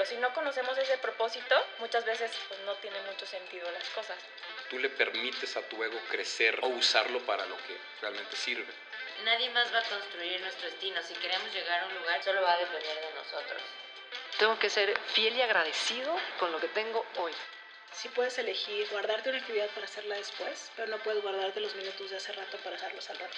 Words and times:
pero 0.00 0.12
si 0.12 0.16
no 0.16 0.32
conocemos 0.32 0.78
ese 0.78 0.96
propósito, 0.96 1.54
muchas 1.78 2.06
veces 2.06 2.32
pues, 2.48 2.58
no 2.60 2.74
tiene 2.76 2.98
mucho 3.02 3.26
sentido 3.26 3.70
las 3.70 3.86
cosas. 3.90 4.16
Tú 4.70 4.78
le 4.78 4.88
permites 4.88 5.54
a 5.58 5.68
tu 5.68 5.84
ego 5.84 6.00
crecer 6.08 6.58
o 6.62 6.68
usarlo 6.68 7.20
para 7.26 7.44
lo 7.44 7.54
que 7.58 7.76
realmente 8.00 8.34
sirve. 8.34 8.72
Nadie 9.26 9.50
más 9.50 9.70
va 9.74 9.80
a 9.80 9.82
construir 9.82 10.40
nuestro 10.40 10.70
destino. 10.70 11.02
Si 11.02 11.12
queremos 11.16 11.52
llegar 11.52 11.82
a 11.82 11.86
un 11.86 11.94
lugar, 11.96 12.24
solo 12.24 12.40
va 12.40 12.54
a 12.54 12.56
depender 12.56 12.98
de 12.98 13.12
nosotros. 13.12 13.60
Tengo 14.38 14.58
que 14.58 14.70
ser 14.70 14.98
fiel 15.12 15.36
y 15.36 15.42
agradecido 15.42 16.16
con 16.38 16.50
lo 16.50 16.58
que 16.60 16.68
tengo 16.68 17.04
hoy. 17.18 17.34
Sí 17.92 18.08
puedes 18.08 18.38
elegir 18.38 18.88
guardarte 18.88 19.28
una 19.28 19.40
actividad 19.40 19.68
para 19.68 19.84
hacerla 19.84 20.16
después, 20.16 20.72
pero 20.76 20.88
no 20.88 20.96
puedes 21.02 21.22
guardarte 21.22 21.60
los 21.60 21.74
minutos 21.74 22.08
de 22.08 22.16
hace 22.16 22.32
rato 22.32 22.56
para 22.64 22.76
hacerlos 22.76 23.10
al 23.10 23.18
rato. 23.18 23.36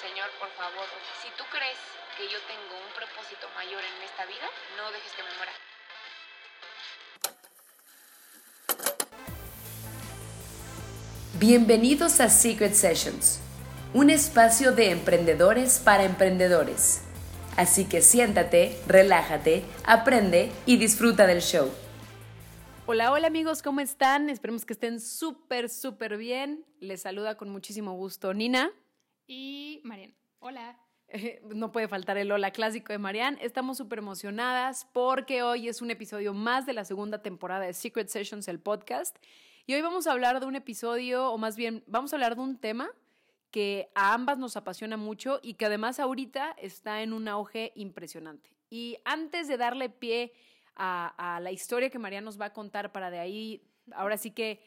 Señor, 0.00 0.30
por 0.38 0.50
favor, 0.52 0.86
si 1.20 1.28
tú 1.30 1.42
crees 1.50 1.78
que 2.16 2.28
yo 2.28 2.38
tengo 2.42 2.86
un 2.86 2.92
propósito 2.92 3.48
mayor 3.56 3.82
en 3.82 4.02
esta 4.04 4.26
vida, 4.26 4.48
no 4.76 4.92
dejes 4.92 5.10
que 5.10 5.24
me 5.24 5.34
muera. 5.38 5.52
Bienvenidos 11.40 12.20
a 12.20 12.30
Secret 12.30 12.72
Sessions, 12.72 13.38
un 13.94 14.10
espacio 14.10 14.72
de 14.72 14.90
emprendedores 14.90 15.78
para 15.78 16.02
emprendedores. 16.02 17.04
Así 17.56 17.84
que 17.84 18.02
siéntate, 18.02 18.76
relájate, 18.88 19.62
aprende 19.84 20.50
y 20.66 20.78
disfruta 20.78 21.28
del 21.28 21.40
show. 21.40 21.70
Hola, 22.86 23.12
hola 23.12 23.28
amigos, 23.28 23.62
¿cómo 23.62 23.78
están? 23.78 24.30
Esperemos 24.30 24.66
que 24.66 24.72
estén 24.72 24.98
súper, 24.98 25.68
súper 25.68 26.16
bien. 26.16 26.66
Les 26.80 27.02
saluda 27.02 27.36
con 27.36 27.50
muchísimo 27.50 27.92
gusto 27.92 28.34
Nina. 28.34 28.72
Y 29.28 29.80
Marian. 29.84 30.16
Hola. 30.40 30.76
no 31.54 31.70
puede 31.70 31.86
faltar 31.86 32.18
el 32.18 32.32
hola 32.32 32.50
clásico 32.50 32.92
de 32.92 32.98
Marian. 32.98 33.38
Estamos 33.40 33.76
súper 33.76 34.00
emocionadas 34.00 34.88
porque 34.92 35.44
hoy 35.44 35.68
es 35.68 35.82
un 35.82 35.92
episodio 35.92 36.34
más 36.34 36.66
de 36.66 36.72
la 36.72 36.84
segunda 36.84 37.22
temporada 37.22 37.64
de 37.64 37.74
Secret 37.74 38.08
Sessions, 38.08 38.48
el 38.48 38.58
podcast. 38.58 39.16
Y 39.68 39.74
hoy 39.74 39.82
vamos 39.82 40.06
a 40.06 40.12
hablar 40.12 40.40
de 40.40 40.46
un 40.46 40.56
episodio, 40.56 41.30
o 41.30 41.36
más 41.36 41.54
bien, 41.54 41.84
vamos 41.86 42.10
a 42.10 42.16
hablar 42.16 42.36
de 42.36 42.40
un 42.40 42.56
tema 42.56 42.90
que 43.50 43.90
a 43.94 44.14
ambas 44.14 44.38
nos 44.38 44.56
apasiona 44.56 44.96
mucho 44.96 45.40
y 45.42 45.54
que 45.54 45.66
además 45.66 46.00
ahorita 46.00 46.52
está 46.52 47.02
en 47.02 47.12
un 47.12 47.28
auge 47.28 47.72
impresionante. 47.74 48.48
Y 48.70 48.96
antes 49.04 49.46
de 49.46 49.58
darle 49.58 49.90
pie 49.90 50.32
a, 50.74 51.38
la 51.42 51.52
historia 51.52 51.90
que 51.90 51.98
María 51.98 52.22
nos 52.22 52.40
va 52.40 52.46
a 52.46 52.52
contar 52.54 52.92
para 52.92 53.10
de 53.10 53.18
ahí, 53.18 53.62
ahora 53.92 54.16
sí 54.16 54.30
que 54.30 54.62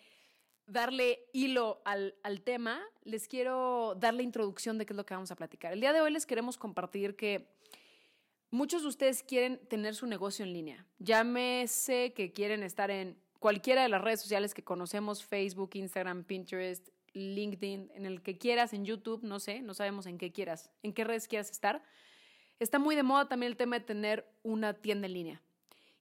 darle 0.68 1.26
hilo 1.34 1.82
al, 1.84 2.14
tema, 2.44 2.80
les 3.04 3.28
quiero 3.28 3.96
dar 3.96 4.14
la 4.14 4.22
introducción 4.22 4.78
de 4.78 4.86
qué 4.86 4.94
es 4.94 4.98
lo 4.98 5.06
que 5.08 5.16
vamos 5.16 5.32
a 5.32 5.36
platicar. 5.36 5.74
El 5.74 5.82
día 5.82 5.94
de 5.94 6.02
hoy 6.02 6.12
les 6.12 6.28
queremos 6.28 6.60
compartir 6.60 7.16
que 7.16 7.48
muchos 8.52 8.84
de 8.84 8.90
ustedes 8.90 9.24
quieren 9.24 9.66
tener 9.68 9.96
su 9.96 10.06
negocio 10.06 10.46
en 10.46 10.54
línea. 10.54 10.86
Llámese 11.00 12.14
que 12.14 12.32
quieren 12.34 12.62
estar 12.62 12.92
en 12.92 13.18
cualquiera 13.42 13.82
de 13.82 13.90
las 13.90 14.04
redes 14.04 14.22
sociales 14.22 14.54
que 14.54 14.64
conocemos, 14.64 15.26
Facebook, 15.26 15.72
Instagram, 15.74 16.26
Pinterest, 16.26 16.90
LinkedIn, 17.14 17.90
en 17.96 18.06
el 18.06 18.22
que 18.22 18.38
quieras, 18.38 18.72
en 18.72 18.86
YouTube, 18.86 19.24
no 19.24 19.40
sé, 19.40 19.62
no 19.64 19.74
sabemos 19.74 20.06
en 20.06 20.20
qué 20.20 20.32
quieras, 20.32 20.70
en 20.84 20.94
qué 20.94 21.04
redes 21.04 21.28
quieras 21.28 21.50
estar. 21.50 21.84
Está 22.60 22.78
muy 22.78 22.96
de 22.96 23.02
moda 23.02 23.28
también 23.28 23.52
el 23.52 23.58
tema 23.58 23.80
de 23.80 23.86
tener 23.86 24.32
una 24.44 24.76
tienda 24.76 25.08
en 25.08 25.14
línea. 25.14 25.42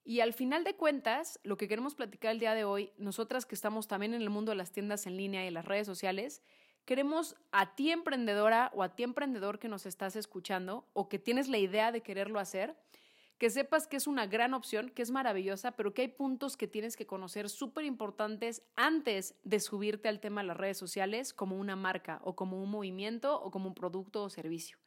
Y 0.04 0.20
al 0.20 0.34
final 0.34 0.64
de 0.64 0.76
cuentas, 0.76 1.40
lo 1.42 1.56
que 1.56 1.66
queremos 1.66 1.94
platicar 1.94 2.32
el 2.32 2.40
día 2.40 2.52
de 2.52 2.64
hoy, 2.64 2.92
nosotras 2.98 3.46
que 3.46 3.54
estamos 3.54 3.88
también 3.88 4.12
en 4.12 4.20
el 4.20 4.28
mundo 4.28 4.50
de 4.50 4.56
las 4.56 4.70
tiendas 4.70 5.06
en 5.06 5.16
línea 5.16 5.46
y 5.46 5.50
las 5.50 5.64
redes 5.64 5.86
sociales, 5.86 6.42
queremos 6.84 7.36
a 7.52 7.74
ti 7.74 7.90
emprendedora 7.90 8.70
o 8.74 8.82
a 8.82 8.94
ti 8.94 9.02
emprendedor 9.02 9.58
que 9.58 9.68
nos 9.68 9.86
estás 9.86 10.14
escuchando 10.14 10.86
o 10.92 11.08
que 11.08 11.18
tienes 11.18 11.48
la 11.48 11.56
idea 11.56 11.90
de 11.90 12.02
quererlo 12.02 12.38
hacer, 12.38 12.76
que 13.40 13.50
sepas 13.50 13.88
que 13.88 13.96
es 13.96 14.06
una 14.06 14.26
gran 14.26 14.54
opción, 14.54 14.90
que 14.90 15.02
es 15.02 15.10
maravillosa, 15.10 15.72
pero 15.72 15.94
que 15.94 16.02
hay 16.02 16.08
puntos 16.08 16.56
que 16.56 16.68
tienes 16.68 16.94
que 16.94 17.06
conocer 17.06 17.48
súper 17.48 17.86
importantes 17.86 18.62
antes 18.76 19.34
de 19.42 19.58
subirte 19.58 20.08
al 20.08 20.20
tema 20.20 20.42
de 20.42 20.48
las 20.48 20.58
redes 20.58 20.78
sociales 20.78 21.32
como 21.32 21.56
una 21.56 21.74
marca 21.74 22.20
o 22.22 22.36
como 22.36 22.62
un 22.62 22.70
movimiento 22.70 23.40
o 23.40 23.50
como 23.50 23.68
un 23.68 23.74
producto 23.74 24.22
o 24.22 24.30
servicio. 24.30 24.78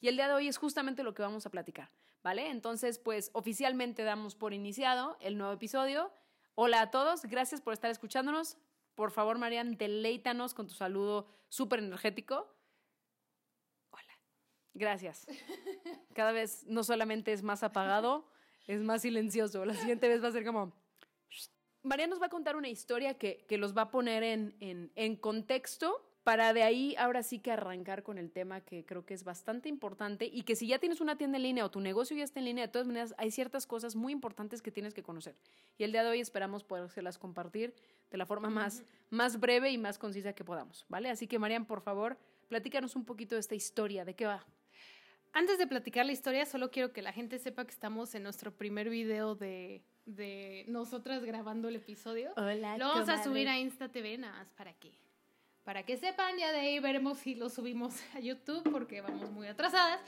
Y 0.00 0.06
el 0.06 0.16
día 0.16 0.28
de 0.28 0.34
hoy 0.34 0.46
es 0.46 0.56
justamente 0.56 1.02
lo 1.02 1.12
que 1.12 1.22
vamos 1.22 1.44
a 1.46 1.50
platicar. 1.50 1.90
¿vale? 2.26 2.50
Entonces, 2.50 2.98
pues 2.98 3.30
oficialmente 3.34 4.02
damos 4.02 4.34
por 4.34 4.52
iniciado 4.52 5.16
el 5.20 5.38
nuevo 5.38 5.52
episodio. 5.52 6.12
Hola 6.56 6.80
a 6.80 6.90
todos, 6.90 7.22
gracias 7.22 7.60
por 7.60 7.72
estar 7.72 7.88
escuchándonos. 7.88 8.56
Por 8.96 9.12
favor, 9.12 9.38
Marian, 9.38 9.76
deleítanos 9.76 10.52
con 10.52 10.66
tu 10.66 10.74
saludo 10.74 11.28
súper 11.48 11.78
energético. 11.78 12.55
Gracias. 14.76 15.26
Cada 16.14 16.32
vez 16.32 16.64
no 16.66 16.84
solamente 16.84 17.32
es 17.32 17.42
más 17.42 17.62
apagado, 17.62 18.28
es 18.66 18.82
más 18.82 19.02
silencioso. 19.02 19.64
La 19.64 19.74
siguiente 19.74 20.06
vez 20.06 20.22
va 20.22 20.28
a 20.28 20.32
ser 20.32 20.44
como... 20.44 20.72
Marian 21.82 22.10
nos 22.10 22.20
va 22.20 22.26
a 22.26 22.30
contar 22.30 22.56
una 22.56 22.68
historia 22.68 23.14
que, 23.14 23.46
que 23.48 23.58
los 23.58 23.76
va 23.76 23.82
a 23.82 23.90
poner 23.90 24.22
en, 24.22 24.54
en, 24.60 24.92
en 24.96 25.16
contexto 25.16 26.04
para 26.24 26.52
de 26.52 26.64
ahí 26.64 26.94
ahora 26.98 27.22
sí 27.22 27.38
que 27.38 27.52
arrancar 27.52 28.02
con 28.02 28.18
el 28.18 28.32
tema 28.32 28.60
que 28.60 28.84
creo 28.84 29.06
que 29.06 29.14
es 29.14 29.22
bastante 29.22 29.68
importante 29.68 30.26
y 30.26 30.42
que 30.42 30.56
si 30.56 30.66
ya 30.66 30.80
tienes 30.80 31.00
una 31.00 31.16
tienda 31.16 31.36
en 31.36 31.44
línea 31.44 31.64
o 31.64 31.70
tu 31.70 31.80
negocio 31.80 32.16
ya 32.16 32.24
está 32.24 32.40
en 32.40 32.46
línea, 32.46 32.66
de 32.66 32.72
todas 32.72 32.88
maneras 32.88 33.14
hay 33.16 33.30
ciertas 33.30 33.64
cosas 33.64 33.94
muy 33.94 34.12
importantes 34.12 34.60
que 34.60 34.72
tienes 34.72 34.92
que 34.92 35.04
conocer. 35.04 35.36
Y 35.78 35.84
el 35.84 35.92
día 35.92 36.02
de 36.02 36.10
hoy 36.10 36.20
esperamos 36.20 36.64
podérselas 36.64 37.16
compartir 37.16 37.72
de 38.10 38.18
la 38.18 38.26
forma 38.26 38.50
más, 38.50 38.82
más 39.08 39.38
breve 39.38 39.70
y 39.70 39.78
más 39.78 39.98
concisa 39.98 40.32
que 40.32 40.42
podamos, 40.42 40.84
¿vale? 40.88 41.08
Así 41.08 41.28
que 41.28 41.38
Marian, 41.38 41.64
por 41.64 41.80
favor, 41.80 42.18
platícanos 42.48 42.96
un 42.96 43.04
poquito 43.04 43.36
de 43.36 43.40
esta 43.40 43.54
historia, 43.54 44.04
¿de 44.04 44.14
qué 44.14 44.26
va? 44.26 44.44
Antes 45.36 45.58
de 45.58 45.66
platicar 45.66 46.06
la 46.06 46.12
historia, 46.12 46.46
solo 46.46 46.70
quiero 46.70 46.94
que 46.94 47.02
la 47.02 47.12
gente 47.12 47.38
sepa 47.38 47.66
que 47.66 47.70
estamos 47.70 48.14
en 48.14 48.22
nuestro 48.22 48.56
primer 48.56 48.88
video 48.88 49.34
de, 49.34 49.82
de 50.06 50.64
nosotras 50.66 51.22
grabando 51.22 51.68
el 51.68 51.76
episodio. 51.76 52.30
Hola, 52.38 52.78
Lo 52.78 52.88
vamos 52.88 53.10
a 53.10 53.22
subir 53.22 53.46
a 53.46 53.58
Insta 53.58 53.90
TV 53.90 54.16
nada 54.16 54.32
más 54.32 54.48
para 54.56 54.72
que 54.72 54.92
para 55.62 55.82
que 55.82 55.98
sepan, 55.98 56.38
ya 56.38 56.52
de 56.52 56.60
ahí 56.60 56.78
veremos 56.78 57.18
si 57.18 57.34
lo 57.34 57.50
subimos 57.50 58.00
a 58.14 58.20
YouTube 58.20 58.62
porque 58.72 59.02
vamos 59.02 59.30
muy 59.30 59.46
atrasadas. 59.46 60.00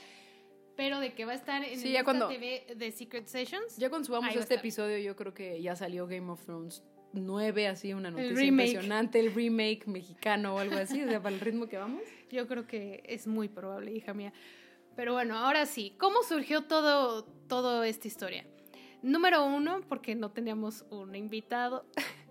Pero 0.75 0.99
de 0.99 1.13
que 1.13 1.25
va 1.25 1.33
a 1.33 1.35
estar 1.35 1.63
en 1.63 1.77
sí, 1.77 1.93
TV 1.93 2.65
de 2.75 2.91
Secret 2.91 3.27
Sessions. 3.27 3.77
Ya 3.77 3.89
cuando 3.89 4.07
subamos 4.07 4.35
este 4.35 4.55
episodio, 4.55 4.97
yo 4.97 5.15
creo 5.15 5.35
que 5.35 5.61
ya 5.61 5.75
salió 5.75 6.07
Game 6.07 6.31
of 6.31 6.43
Thrones 6.43 6.81
9, 7.13 7.67
así 7.67 7.93
una 7.93 8.09
noticia 8.09 8.45
impresionante, 8.45 9.19
el 9.19 9.35
remake 9.35 9.85
mexicano 9.85 10.55
o 10.55 10.57
algo 10.57 10.77
así, 10.77 11.03
o 11.03 11.07
sea, 11.07 11.21
para 11.21 11.35
el 11.35 11.39
ritmo 11.39 11.67
que 11.67 11.77
vamos. 11.77 12.01
Yo 12.31 12.47
creo 12.47 12.65
que 12.65 13.03
es 13.05 13.27
muy 13.27 13.47
probable, 13.47 13.91
hija 13.91 14.15
mía. 14.15 14.33
Pero 14.99 15.13
bueno, 15.13 15.37
ahora 15.37 15.65
sí, 15.65 15.95
¿cómo 15.97 16.23
surgió 16.23 16.65
todo, 16.65 17.23
todo 17.47 17.85
esta 17.85 18.05
historia? 18.05 18.45
Número 19.01 19.45
uno, 19.45 19.79
porque 19.87 20.13
no 20.13 20.31
teníamos 20.31 20.83
un 20.89 21.15
invitado. 21.15 21.85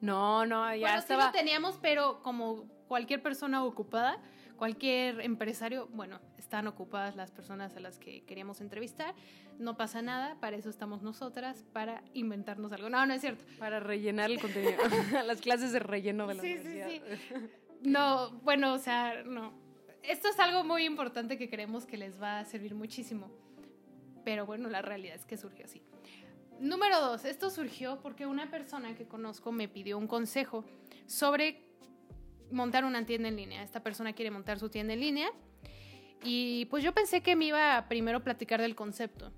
No, 0.00 0.46
no, 0.46 0.72
ya 0.76 0.80
bueno, 0.80 0.98
estaba. 0.98 1.22
Sí 1.22 1.26
lo 1.26 1.32
teníamos, 1.32 1.78
pero 1.82 2.22
como 2.22 2.68
cualquier 2.86 3.20
persona 3.20 3.64
ocupada, 3.64 4.22
cualquier 4.56 5.20
empresario, 5.20 5.88
bueno, 5.92 6.20
están 6.36 6.68
ocupadas 6.68 7.16
las 7.16 7.32
personas 7.32 7.76
a 7.76 7.80
las 7.80 7.98
que 7.98 8.22
queríamos 8.22 8.60
entrevistar, 8.60 9.16
no 9.58 9.76
pasa 9.76 10.00
nada, 10.00 10.36
para 10.38 10.56
eso 10.56 10.70
estamos 10.70 11.02
nosotras, 11.02 11.64
para 11.72 12.04
inventarnos 12.14 12.72
algo. 12.72 12.88
No, 12.88 13.06
no 13.06 13.14
es 13.14 13.22
cierto. 13.22 13.44
Para 13.58 13.80
rellenar 13.80 14.30
el 14.30 14.40
contenido, 14.40 14.76
las 15.26 15.40
clases 15.40 15.72
de 15.72 15.80
relleno 15.80 16.28
de 16.28 16.34
la 16.34 16.42
sí, 16.42 16.52
universidad. 16.52 16.88
Sí, 16.88 17.00
sí. 17.28 17.34
No, 17.82 18.30
bueno, 18.42 18.74
o 18.74 18.78
sea, 18.78 19.24
no. 19.24 19.67
Esto 20.08 20.28
es 20.28 20.38
algo 20.38 20.64
muy 20.64 20.86
importante 20.86 21.36
que 21.36 21.50
creemos 21.50 21.84
que 21.84 21.98
les 21.98 22.18
va 22.18 22.38
a 22.38 22.44
servir 22.46 22.74
muchísimo. 22.74 23.30
Pero 24.24 24.46
bueno, 24.46 24.70
la 24.70 24.80
realidad 24.80 25.16
es 25.16 25.26
que 25.26 25.36
surgió 25.36 25.66
así. 25.66 25.82
Número 26.58 26.98
dos, 26.98 27.26
esto 27.26 27.50
surgió 27.50 28.00
porque 28.00 28.24
una 28.24 28.50
persona 28.50 28.94
que 28.94 29.06
conozco 29.06 29.52
me 29.52 29.68
pidió 29.68 29.98
un 29.98 30.06
consejo 30.06 30.64
sobre 31.06 31.60
montar 32.50 32.86
una 32.86 33.04
tienda 33.04 33.28
en 33.28 33.36
línea. 33.36 33.62
Esta 33.62 33.82
persona 33.82 34.14
quiere 34.14 34.30
montar 34.30 34.58
su 34.58 34.70
tienda 34.70 34.94
en 34.94 35.00
línea 35.00 35.28
y 36.24 36.64
pues 36.70 36.82
yo 36.82 36.94
pensé 36.94 37.20
que 37.20 37.36
me 37.36 37.44
iba 37.44 37.76
a 37.76 37.86
primero 37.86 38.24
platicar 38.24 38.62
del 38.62 38.74
concepto, 38.74 39.30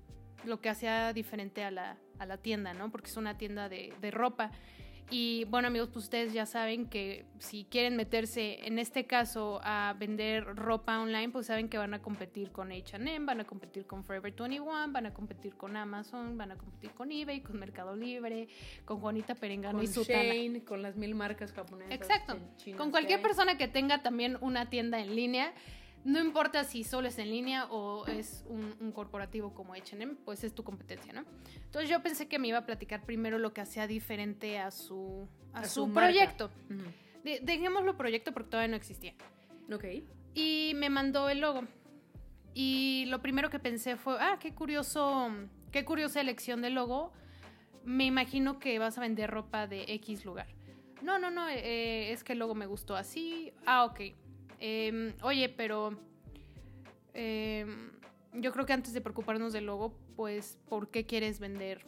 lo 0.45 0.61
que 0.61 0.69
hacía 0.69 1.11
diferente 1.11 1.65
a 1.65 1.71
la, 1.71 1.97
a 2.17 2.25
la 2.25 2.37
tienda, 2.37 2.73
¿no? 2.73 2.89
Porque 2.91 3.09
es 3.09 3.17
una 3.17 3.37
tienda 3.37 3.67
de, 3.67 3.93
de 3.99 4.09
ropa. 4.09 4.51
Y 5.11 5.43
bueno 5.49 5.67
amigos, 5.67 5.89
pues 5.89 6.05
ustedes 6.05 6.31
ya 6.31 6.45
saben 6.45 6.87
que 6.87 7.25
si 7.37 7.65
quieren 7.65 7.97
meterse 7.97 8.65
en 8.65 8.79
este 8.79 9.05
caso 9.05 9.59
a 9.61 9.93
vender 9.99 10.45
ropa 10.45 11.01
online, 11.01 11.29
pues 11.29 11.47
saben 11.47 11.67
que 11.67 11.77
van 11.77 11.93
a 11.93 12.01
competir 12.01 12.51
con 12.51 12.71
HM, 12.71 13.25
van 13.25 13.41
a 13.41 13.43
competir 13.43 13.85
con 13.85 14.05
Forever 14.05 14.33
21, 14.33 14.63
van 14.89 15.05
a 15.05 15.13
competir 15.13 15.55
con 15.57 15.75
Amazon, 15.75 16.37
van 16.37 16.53
a 16.53 16.55
competir 16.55 16.91
con 16.91 17.11
eBay, 17.11 17.41
con 17.41 17.59
Mercado 17.59 17.93
Libre, 17.93 18.47
con 18.85 19.01
Juanita 19.01 19.35
Perengano 19.35 19.79
con 19.79 19.83
y 19.83 19.87
su 19.87 20.03
Shane, 20.03 20.63
con 20.63 20.81
las 20.81 20.95
mil 20.95 21.13
marcas 21.13 21.51
japonesas. 21.51 21.93
Exacto, 21.93 22.37
con 22.77 22.91
cualquier 22.91 23.21
persona 23.21 23.57
que 23.57 23.67
tenga 23.67 24.01
también 24.01 24.37
una 24.39 24.69
tienda 24.69 25.01
en 25.01 25.13
línea 25.13 25.53
no 26.03 26.19
importa 26.19 26.63
si 26.63 26.83
solo 26.83 27.07
es 27.07 27.17
en 27.19 27.29
línea 27.29 27.65
o 27.65 28.05
es 28.07 28.43
un, 28.47 28.91
corporativo 28.91 29.53
como 29.53 29.73
HM, 29.75 30.15
pues 30.25 30.43
es 30.43 30.53
tu 30.53 30.63
competencia, 30.63 31.13
¿no? 31.13 31.23
Entonces 31.65 31.89
yo 31.89 32.01
pensé 32.01 32.27
que 32.27 32.39
me 32.39 32.47
iba 32.47 32.57
a 32.57 32.65
platicar 32.65 33.05
primero 33.05 33.37
lo 33.37 33.53
que 33.53 33.61
hacía 33.61 33.87
diferente 33.87 34.59
a 34.59 34.71
su, 34.71 35.27
a, 35.53 35.65
su, 35.65 35.91
proyecto. 35.93 36.49
dejémoslo 37.23 37.97
proyecto 37.97 38.31
porque 38.31 38.49
todavía 38.49 38.69
no 38.69 38.77
existía. 38.77 39.13
Ok. 39.71 39.85
Y 40.33 40.73
me 40.75 40.89
mandó 40.89 41.29
el 41.29 41.39
logo. 41.39 41.63
Y 42.53 43.05
lo 43.07 43.21
primero 43.21 43.49
que 43.49 43.59
pensé 43.59 43.95
fue, 43.95 44.17
ah, 44.19 44.37
qué 44.39 44.53
curioso, 44.53 45.29
qué 45.71 45.85
curiosa 45.85 46.19
elección 46.19 46.61
de 46.61 46.69
logo. 46.69 47.13
me 47.85 48.05
imagino 48.05 48.59
que 48.59 48.77
vas 48.79 48.97
a 48.97 49.01
vender 49.01 49.29
ropa 49.29 49.67
de 49.67 49.85
X 49.87 50.25
lugar. 50.25 50.47
No, 51.01 51.17
no, 51.17 51.31
no, 51.31 51.47
eh, 51.47 52.11
es 52.11 52.23
que 52.23 52.35
luego 52.35 52.55
me 52.55 52.65
gustó 52.65 52.95
así. 52.95 53.53
Ah, 53.65 53.85
ok. 53.85 54.01
Em, 54.63 55.13
oye, 55.23 55.49
pero 55.49 55.97
em, 57.13 57.91
yo 58.33 58.51
creo 58.51 58.65
que 58.65 58.73
antes 58.73 58.93
de 58.93 59.01
preocuparnos 59.01 59.53
del 59.53 59.65
logo, 59.65 59.93
pues, 60.15 60.57
¿por 60.69 60.89
qué 60.89 61.05
quieres 61.05 61.39
vender 61.39 61.83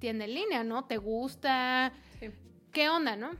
tienda 0.00 0.24
en 0.24 0.34
línea, 0.34 0.64
no? 0.64 0.84
¿Te 0.84 0.98
gusta? 0.98 1.92
Sí. 2.20 2.30
¿Qué 2.72 2.88
onda, 2.88 3.16
no? 3.16 3.30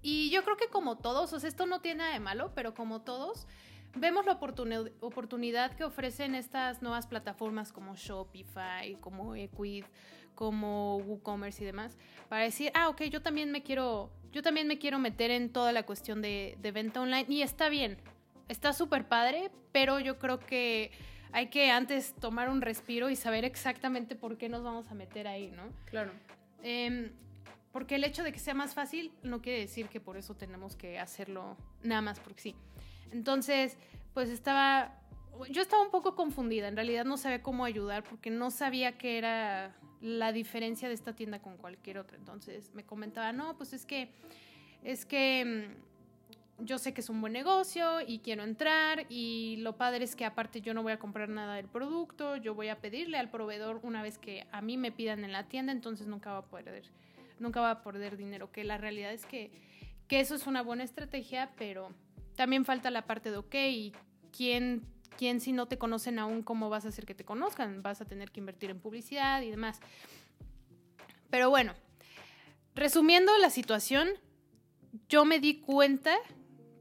Y 0.00 0.30
yo 0.30 0.44
creo 0.44 0.56
que 0.56 0.68
como 0.68 0.96
todos, 0.96 1.32
o 1.32 1.40
sea, 1.40 1.48
esto 1.48 1.66
no 1.66 1.80
tiene 1.80 1.98
nada 1.98 2.12
de 2.14 2.20
malo, 2.20 2.52
pero 2.54 2.72
como 2.74 3.02
todos, 3.02 3.46
vemos 3.96 4.24
la 4.24 4.38
oportuni- 4.38 4.92
oportunidad 5.00 5.72
que 5.74 5.84
ofrecen 5.84 6.34
estas 6.34 6.80
nuevas 6.80 7.06
plataformas 7.08 7.72
como 7.72 7.96
Shopify, 7.96 8.94
como 9.00 9.34
Equid, 9.34 9.84
como 10.34 10.98
WooCommerce 10.98 11.64
y 11.64 11.66
demás, 11.66 11.98
para 12.28 12.44
decir, 12.44 12.70
ah, 12.74 12.88
ok, 12.88 13.02
yo 13.04 13.20
también 13.20 13.50
me 13.50 13.64
quiero, 13.64 14.12
yo 14.32 14.42
también 14.42 14.66
me 14.66 14.78
quiero 14.78 14.98
meter 14.98 15.30
en 15.30 15.50
toda 15.50 15.72
la 15.72 15.84
cuestión 15.84 16.22
de, 16.22 16.56
de 16.60 16.72
venta 16.72 17.00
online 17.00 17.26
y 17.28 17.42
está 17.42 17.68
bien, 17.68 17.98
está 18.48 18.72
súper 18.72 19.06
padre, 19.08 19.50
pero 19.72 20.00
yo 20.00 20.18
creo 20.18 20.38
que 20.38 20.90
hay 21.32 21.48
que 21.48 21.70
antes 21.70 22.14
tomar 22.14 22.48
un 22.48 22.60
respiro 22.60 23.10
y 23.10 23.16
saber 23.16 23.44
exactamente 23.44 24.16
por 24.16 24.38
qué 24.38 24.48
nos 24.48 24.62
vamos 24.62 24.90
a 24.90 24.94
meter 24.94 25.28
ahí, 25.28 25.50
¿no? 25.50 25.64
Claro. 25.86 26.12
Em, 26.62 27.10
porque 27.72 27.96
el 27.96 28.04
hecho 28.04 28.22
de 28.22 28.32
que 28.32 28.38
sea 28.38 28.54
más 28.54 28.74
fácil 28.74 29.12
no 29.22 29.42
quiere 29.42 29.60
decir 29.60 29.88
que 29.88 30.00
por 30.00 30.16
eso 30.16 30.34
tenemos 30.34 30.74
que 30.74 30.98
hacerlo 30.98 31.56
nada 31.82 32.00
más 32.00 32.18
porque 32.18 32.40
sí. 32.40 32.54
Entonces, 33.12 33.76
pues 34.14 34.30
estaba, 34.30 34.98
yo 35.50 35.62
estaba 35.62 35.82
un 35.82 35.90
poco 35.90 36.14
confundida, 36.14 36.68
en 36.68 36.76
realidad 36.76 37.04
no 37.04 37.16
sabía 37.16 37.42
cómo 37.42 37.64
ayudar 37.64 38.02
porque 38.04 38.30
no 38.30 38.50
sabía 38.50 38.98
qué 38.98 39.18
era 39.18 39.76
la 40.00 40.32
diferencia 40.32 40.88
de 40.88 40.94
esta 40.94 41.14
tienda 41.14 41.40
con 41.40 41.56
cualquier 41.56 41.98
otra. 41.98 42.16
Entonces 42.16 42.72
me 42.74 42.84
comentaba, 42.84 43.32
no, 43.32 43.56
pues 43.56 43.72
es 43.72 43.84
que, 43.84 44.10
es 44.82 45.04
que 45.04 45.68
mm, 46.58 46.64
yo 46.64 46.78
sé 46.78 46.92
que 46.92 47.00
es 47.00 47.08
un 47.08 47.20
buen 47.20 47.32
negocio 47.32 48.00
y 48.06 48.18
quiero 48.18 48.42
entrar 48.42 49.06
y 49.08 49.56
lo 49.58 49.76
padre 49.76 50.04
es 50.04 50.16
que 50.16 50.24
aparte 50.24 50.60
yo 50.60 50.74
no 50.74 50.82
voy 50.82 50.92
a 50.92 50.98
comprar 50.98 51.28
nada 51.28 51.54
del 51.54 51.68
producto, 51.68 52.36
yo 52.36 52.54
voy 52.54 52.68
a 52.68 52.80
pedirle 52.80 53.18
al 53.18 53.30
proveedor 53.30 53.80
una 53.82 54.02
vez 54.02 54.18
que 54.18 54.46
a 54.50 54.60
mí 54.60 54.76
me 54.76 54.90
pidan 54.90 55.24
en 55.24 55.32
la 55.32 55.48
tienda, 55.48 55.72
entonces 55.72 56.08
nunca 56.08 56.32
va 56.32 56.38
a 56.38 56.46
perder, 56.46 56.84
nunca 57.38 57.60
va 57.60 57.70
a 57.70 57.82
perder 57.82 58.16
dinero, 58.16 58.50
que 58.50 58.64
la 58.64 58.76
realidad 58.76 59.12
es 59.12 59.24
que, 59.24 59.52
que 60.08 60.20
eso 60.20 60.34
es 60.34 60.46
una 60.46 60.62
buena 60.62 60.82
estrategia, 60.82 61.52
pero 61.56 61.92
también 62.34 62.64
falta 62.64 62.90
la 62.90 63.06
parte 63.06 63.30
de, 63.30 63.36
ok, 63.36 63.54
¿y 63.54 63.92
quién, 64.36 64.82
quién 65.16 65.40
si 65.40 65.52
no 65.52 65.66
te 65.66 65.78
conocen 65.78 66.18
aún, 66.18 66.42
cómo 66.42 66.68
vas 66.68 66.84
a 66.84 66.88
hacer 66.88 67.06
que 67.06 67.14
te 67.14 67.24
conozcan? 67.24 67.82
Vas 67.82 68.00
a 68.00 68.04
tener 68.04 68.30
que 68.30 68.40
invertir 68.40 68.70
en 68.70 68.80
publicidad 68.80 69.42
y 69.42 69.50
demás. 69.50 69.80
Pero 71.30 71.50
bueno, 71.50 71.74
resumiendo 72.74 73.36
la 73.38 73.50
situación, 73.50 74.08
yo 75.08 75.24
me 75.24 75.40
di 75.40 75.60
cuenta 75.60 76.16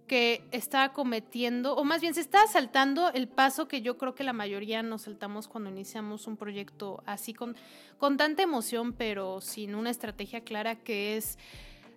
que 0.07 0.41
estaba 0.51 0.93
cometiendo, 0.93 1.75
o 1.75 1.83
más 1.83 1.99
bien 1.99 2.13
se 2.13 2.21
estaba 2.21 2.47
saltando 2.47 3.11
el 3.11 3.27
paso 3.27 3.67
que 3.67 3.81
yo 3.81 3.97
creo 3.97 4.15
que 4.15 4.23
la 4.23 4.31
mayoría 4.31 4.81
nos 4.81 5.01
saltamos 5.01 5.49
cuando 5.49 5.69
iniciamos 5.69 6.27
un 6.27 6.37
proyecto 6.37 7.03
así 7.05 7.33
con, 7.33 7.57
con 7.97 8.15
tanta 8.15 8.41
emoción, 8.41 8.93
pero 8.93 9.41
sin 9.41 9.75
una 9.75 9.89
estrategia 9.89 10.41
clara 10.45 10.75
que 10.77 11.17
es 11.17 11.37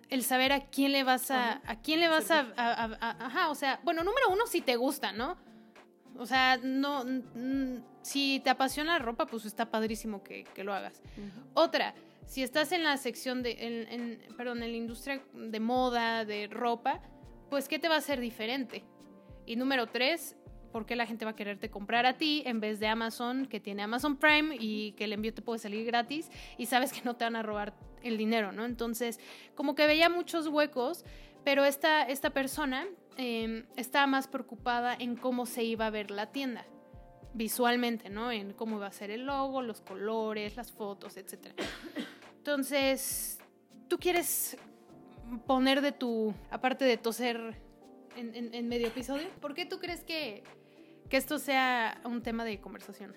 el 0.09 0.23
saber 0.23 0.51
a 0.51 0.65
quién 0.65 0.91
le 0.91 1.05
vas 1.05 1.31
a, 1.31 1.61
a 1.65 1.81
quién 1.81 2.01
le 2.01 2.09
vas 2.09 2.29
a, 2.31 2.41
a- 2.57 3.25
ajá, 3.25 3.49
o 3.49 3.55
sea, 3.55 3.79
bueno, 3.85 4.03
número 4.03 4.27
uno, 4.29 4.45
si 4.45 4.59
te 4.59 4.75
gusta, 4.75 5.13
¿no? 5.13 5.37
O 6.17 6.25
sea, 6.25 6.57
no, 6.61 7.03
mm, 7.05 7.77
si 8.01 8.39
te 8.43 8.49
apasiona 8.49 8.93
la 8.93 8.99
ropa, 8.99 9.25
pues 9.25 9.45
está 9.45 9.69
padrísimo 9.71 10.23
que, 10.23 10.43
que 10.53 10.63
lo 10.63 10.73
hagas. 10.73 11.01
Otra, 11.53 11.93
si 12.25 12.43
estás 12.43 12.71
en 12.71 12.83
la 12.83 12.97
sección 12.97 13.41
de, 13.43 13.51
en, 13.59 13.87
en- 13.91 14.35
perdón, 14.37 14.61
en 14.63 14.71
la 14.71 14.77
industria 14.77 15.21
de 15.33 15.59
moda, 15.59 16.25
de 16.25 16.47
ropa, 16.47 17.01
pues 17.49 17.67
¿qué 17.67 17.79
te 17.79 17.87
va 17.87 17.95
a 17.95 17.97
hacer 17.99 18.19
diferente? 18.19 18.83
Y 19.45 19.55
número 19.55 19.87
tres, 19.87 20.35
¿por 20.71 20.85
qué 20.85 20.95
la 20.95 21.05
gente 21.05 21.25
va 21.25 21.31
a 21.31 21.35
quererte 21.35 21.69
comprar 21.69 22.05
a 22.05 22.17
ti 22.17 22.43
en 22.45 22.59
vez 22.59 22.79
de 22.79 22.87
Amazon, 22.87 23.45
que 23.47 23.59
tiene 23.59 23.81
Amazon 23.83 24.17
Prime 24.17 24.55
y 24.59 24.93
que 24.93 25.05
el 25.05 25.13
envío 25.13 25.33
te 25.33 25.41
puede 25.41 25.59
salir 25.59 25.85
gratis 25.85 26.29
y 26.57 26.67
sabes 26.67 26.93
que 26.93 27.01
no 27.03 27.15
te 27.15 27.25
van 27.25 27.35
a 27.35 27.43
robar 27.43 27.73
el 28.03 28.17
dinero, 28.17 28.51
¿no? 28.51 28.65
Entonces, 28.65 29.19
como 29.55 29.75
que 29.75 29.87
veía 29.87 30.09
muchos 30.09 30.47
huecos, 30.47 31.03
pero 31.43 31.65
esta, 31.65 32.03
esta 32.03 32.29
persona 32.29 32.85
eh, 33.17 33.65
estaba 33.75 34.07
más 34.07 34.27
preocupada 34.27 34.95
en 34.97 35.15
cómo 35.15 35.45
se 35.45 35.63
iba 35.63 35.85
a 35.87 35.89
ver 35.89 36.11
la 36.11 36.31
tienda 36.31 36.65
visualmente, 37.33 38.09
¿no? 38.09 38.31
En 38.31 38.53
cómo 38.53 38.77
iba 38.77 38.87
a 38.87 38.91
ser 38.91 39.09
el 39.11 39.25
logo, 39.25 39.61
los 39.61 39.81
colores, 39.81 40.55
las 40.57 40.71
fotos, 40.71 41.15
etc. 41.17 41.53
Entonces, 42.37 43.39
¿tú 43.87 43.97
quieres 43.97 44.57
poner 45.47 45.81
de 45.81 45.91
tu, 45.93 46.33
aparte 46.49 46.83
de 46.85 46.97
toser 46.97 47.55
en, 48.17 48.53
en- 48.53 48.67
medio 48.67 48.87
episodio, 48.87 49.29
¿por 49.39 49.53
qué 49.53 49.65
tú 49.65 49.79
crees 49.79 50.03
que, 50.03 50.43
que 51.09 51.15
esto 51.17 51.39
sea 51.39 52.01
un 52.03 52.21
tema 52.21 52.43
de 52.43 52.59
conversación? 52.59 53.15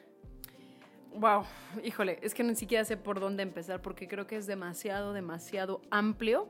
Wow, 1.16 1.44
híjole, 1.82 2.18
es 2.22 2.34
que 2.34 2.44
ni 2.44 2.54
siquiera 2.54 2.84
sé 2.84 2.96
por 2.96 3.18
dónde 3.20 3.42
empezar 3.42 3.80
porque 3.82 4.06
creo 4.06 4.26
que 4.26 4.36
es 4.36 4.46
demasiado, 4.46 5.12
demasiado 5.12 5.80
amplio. 5.90 6.48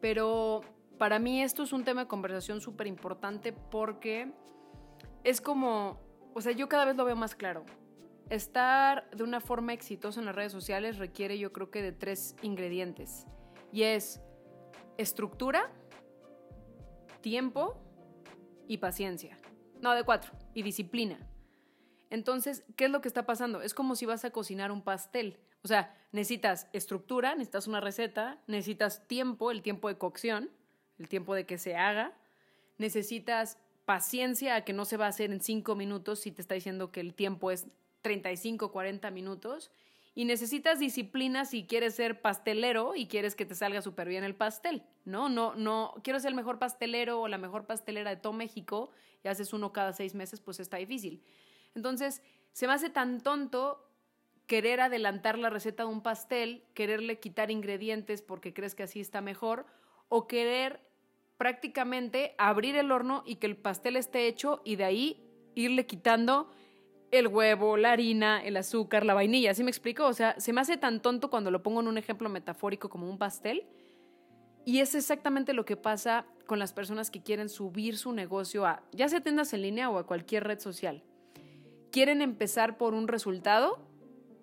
Pero 0.00 0.62
para 0.98 1.18
mí 1.18 1.42
esto 1.42 1.62
es 1.62 1.72
un 1.72 1.84
tema 1.84 2.02
de 2.02 2.08
conversación 2.08 2.60
súper 2.60 2.86
importante 2.86 3.52
porque 3.52 4.32
es 5.24 5.40
como, 5.40 6.00
o 6.34 6.40
sea, 6.40 6.52
yo 6.52 6.68
cada 6.68 6.84
vez 6.84 6.96
lo 6.96 7.04
veo 7.04 7.16
más 7.16 7.34
claro. 7.34 7.64
Estar 8.28 9.08
de 9.10 9.22
una 9.22 9.40
forma 9.40 9.72
exitosa 9.72 10.20
en 10.20 10.26
las 10.26 10.34
redes 10.34 10.52
sociales 10.52 10.98
requiere 10.98 11.38
yo 11.38 11.52
creo 11.52 11.70
que 11.70 11.80
de 11.80 11.92
tres 11.92 12.36
ingredientes. 12.42 13.26
Y 13.72 13.84
es 13.84 14.20
estructura, 14.98 15.70
tiempo 17.20 17.80
y 18.66 18.78
paciencia. 18.78 19.38
No, 19.80 19.94
de 19.94 20.04
cuatro. 20.04 20.32
Y 20.54 20.62
disciplina. 20.62 21.18
Entonces, 22.10 22.64
¿qué 22.76 22.86
es 22.86 22.90
lo 22.90 23.00
que 23.00 23.08
está 23.08 23.26
pasando? 23.26 23.62
Es 23.62 23.74
como 23.74 23.94
si 23.94 24.06
vas 24.06 24.24
a 24.24 24.30
cocinar 24.30 24.72
un 24.72 24.82
pastel. 24.82 25.38
O 25.62 25.68
sea, 25.68 25.94
necesitas 26.12 26.68
estructura, 26.72 27.34
necesitas 27.34 27.66
una 27.66 27.80
receta, 27.80 28.42
necesitas 28.46 29.06
tiempo, 29.06 29.50
el 29.50 29.62
tiempo 29.62 29.88
de 29.88 29.98
cocción, 29.98 30.50
el 30.98 31.08
tiempo 31.08 31.34
de 31.34 31.46
que 31.46 31.58
se 31.58 31.76
haga, 31.76 32.12
necesitas 32.78 33.58
paciencia 33.84 34.54
a 34.54 34.64
que 34.64 34.72
no 34.72 34.84
se 34.84 34.96
va 34.96 35.06
a 35.06 35.08
hacer 35.08 35.32
en 35.32 35.40
cinco 35.40 35.74
minutos 35.74 36.20
si 36.20 36.30
te 36.30 36.42
está 36.42 36.54
diciendo 36.54 36.92
que 36.92 37.00
el 37.00 37.14
tiempo 37.14 37.50
es 37.50 37.66
35, 38.02 38.70
40 38.70 39.10
minutos, 39.10 39.70
y 40.14 40.24
necesitas 40.24 40.80
disciplina 40.80 41.44
si 41.44 41.64
quieres 41.64 41.94
ser 41.94 42.20
pastelero 42.20 42.96
y 42.96 43.06
quieres 43.06 43.36
que 43.36 43.46
te 43.46 43.54
salga 43.54 43.82
súper 43.82 44.08
bien 44.08 44.24
el 44.24 44.34
pastel, 44.34 44.82
¿no? 45.04 45.28
No, 45.28 45.54
no, 45.54 45.94
quiero 46.02 46.18
ser 46.18 46.30
el 46.30 46.34
mejor 46.34 46.58
pastelero 46.58 47.20
o 47.20 47.28
la 47.28 47.38
mejor 47.38 47.66
pastelera 47.66 48.10
de 48.10 48.16
todo 48.16 48.32
México 48.32 48.90
y 49.22 49.28
haces 49.28 49.52
uno 49.52 49.72
cada 49.72 49.92
seis 49.92 50.14
meses, 50.14 50.40
pues 50.40 50.58
está 50.58 50.76
difícil. 50.76 51.22
Entonces, 51.74 52.20
se 52.52 52.66
me 52.66 52.72
hace 52.72 52.90
tan 52.90 53.20
tonto 53.20 53.88
querer 54.48 54.80
adelantar 54.80 55.38
la 55.38 55.50
receta 55.50 55.84
de 55.84 55.90
un 55.90 56.02
pastel, 56.02 56.64
quererle 56.74 57.20
quitar 57.20 57.52
ingredientes 57.52 58.20
porque 58.20 58.52
crees 58.52 58.74
que 58.74 58.82
así 58.82 58.98
está 58.98 59.20
mejor, 59.20 59.66
o 60.08 60.26
querer 60.26 60.80
prácticamente 61.38 62.34
abrir 62.36 62.76
el 62.76 62.92
horno 62.92 63.22
y 63.24 63.36
que 63.36 63.46
el 63.46 63.56
pastel 63.56 63.96
esté 63.96 64.26
hecho 64.26 64.60
y 64.64 64.76
de 64.76 64.84
ahí 64.84 65.24
irle 65.54 65.86
quitando 65.86 66.50
el 67.10 67.28
huevo, 67.28 67.76
la 67.76 67.92
harina, 67.92 68.42
el 68.44 68.56
azúcar, 68.56 69.06
la 69.06 69.14
vainilla. 69.14 69.54
¿Sí 69.54 69.64
me 69.64 69.70
explico? 69.70 70.04
O 70.06 70.12
sea, 70.12 70.38
se 70.38 70.52
me 70.52 70.60
hace 70.60 70.76
tan 70.76 71.00
tonto 71.00 71.30
cuando 71.30 71.50
lo 71.50 71.62
pongo 71.62 71.80
en 71.80 71.88
un 71.88 71.96
ejemplo 71.96 72.28
metafórico 72.28 72.90
como 72.90 73.08
un 73.08 73.16
pastel. 73.16 73.66
Y 74.66 74.80
es 74.80 74.94
exactamente 74.94 75.54
lo 75.54 75.64
que 75.64 75.76
pasa 75.76 76.26
con 76.46 76.58
las 76.58 76.74
personas 76.74 77.10
que 77.10 77.22
quieren 77.22 77.48
subir 77.48 77.96
su 77.96 78.12
negocio 78.12 78.66
a, 78.66 78.82
ya 78.92 79.08
sea 79.08 79.22
tiendas 79.22 79.54
en 79.54 79.62
línea 79.62 79.88
o 79.88 79.96
a 79.96 80.06
cualquier 80.06 80.44
red 80.44 80.58
social. 80.58 81.02
Quieren 81.90 82.20
empezar 82.20 82.76
por 82.76 82.92
un 82.92 83.08
resultado 83.08 83.87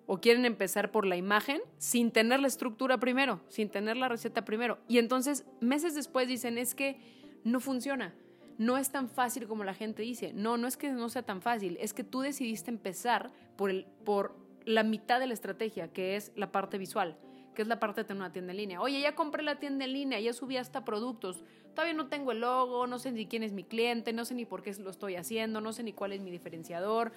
o 0.06 0.20
quieren 0.20 0.44
empezar 0.44 0.90
por 0.90 1.06
la 1.06 1.16
imagen 1.16 1.60
sin 1.78 2.10
tener 2.10 2.40
la 2.40 2.46
estructura 2.46 2.98
primero, 2.98 3.40
sin 3.48 3.68
tener 3.68 3.96
la 3.96 4.08
receta 4.08 4.44
primero. 4.44 4.78
Y 4.88 4.98
entonces 4.98 5.44
meses 5.60 5.94
después 5.94 6.28
dicen, 6.28 6.58
es 6.58 6.74
que 6.74 6.98
no 7.44 7.60
funciona, 7.60 8.14
no 8.58 8.78
es 8.78 8.90
tan 8.90 9.08
fácil 9.08 9.46
como 9.46 9.64
la 9.64 9.74
gente 9.74 10.02
dice. 10.02 10.32
No, 10.32 10.56
no 10.56 10.68
es 10.68 10.76
que 10.76 10.90
no 10.90 11.08
sea 11.08 11.22
tan 11.22 11.42
fácil, 11.42 11.76
es 11.80 11.92
que 11.92 12.04
tú 12.04 12.20
decidiste 12.20 12.70
empezar 12.70 13.30
por, 13.56 13.70
el, 13.70 13.86
por 14.04 14.36
la 14.64 14.82
mitad 14.82 15.20
de 15.20 15.26
la 15.26 15.34
estrategia, 15.34 15.92
que 15.92 16.16
es 16.16 16.32
la 16.36 16.52
parte 16.52 16.78
visual, 16.78 17.16
que 17.54 17.62
es 17.62 17.68
la 17.68 17.80
parte 17.80 18.02
de 18.02 18.04
tener 18.04 18.20
una 18.20 18.32
tienda 18.32 18.52
en 18.52 18.58
línea. 18.58 18.80
Oye, 18.80 19.00
ya 19.00 19.14
compré 19.14 19.42
la 19.42 19.58
tienda 19.58 19.84
en 19.84 19.92
línea, 19.92 20.20
ya 20.20 20.32
subí 20.32 20.56
hasta 20.56 20.84
productos, 20.84 21.44
todavía 21.74 21.94
no 21.94 22.08
tengo 22.08 22.32
el 22.32 22.40
logo, 22.40 22.86
no 22.86 22.98
sé 22.98 23.12
ni 23.12 23.26
quién 23.26 23.42
es 23.42 23.52
mi 23.52 23.64
cliente, 23.64 24.12
no 24.12 24.24
sé 24.24 24.34
ni 24.34 24.44
por 24.44 24.62
qué 24.62 24.72
lo 24.74 24.90
estoy 24.90 25.16
haciendo, 25.16 25.60
no 25.60 25.72
sé 25.72 25.82
ni 25.82 25.92
cuál 25.92 26.12
es 26.12 26.20
mi 26.20 26.30
diferenciador 26.30 27.12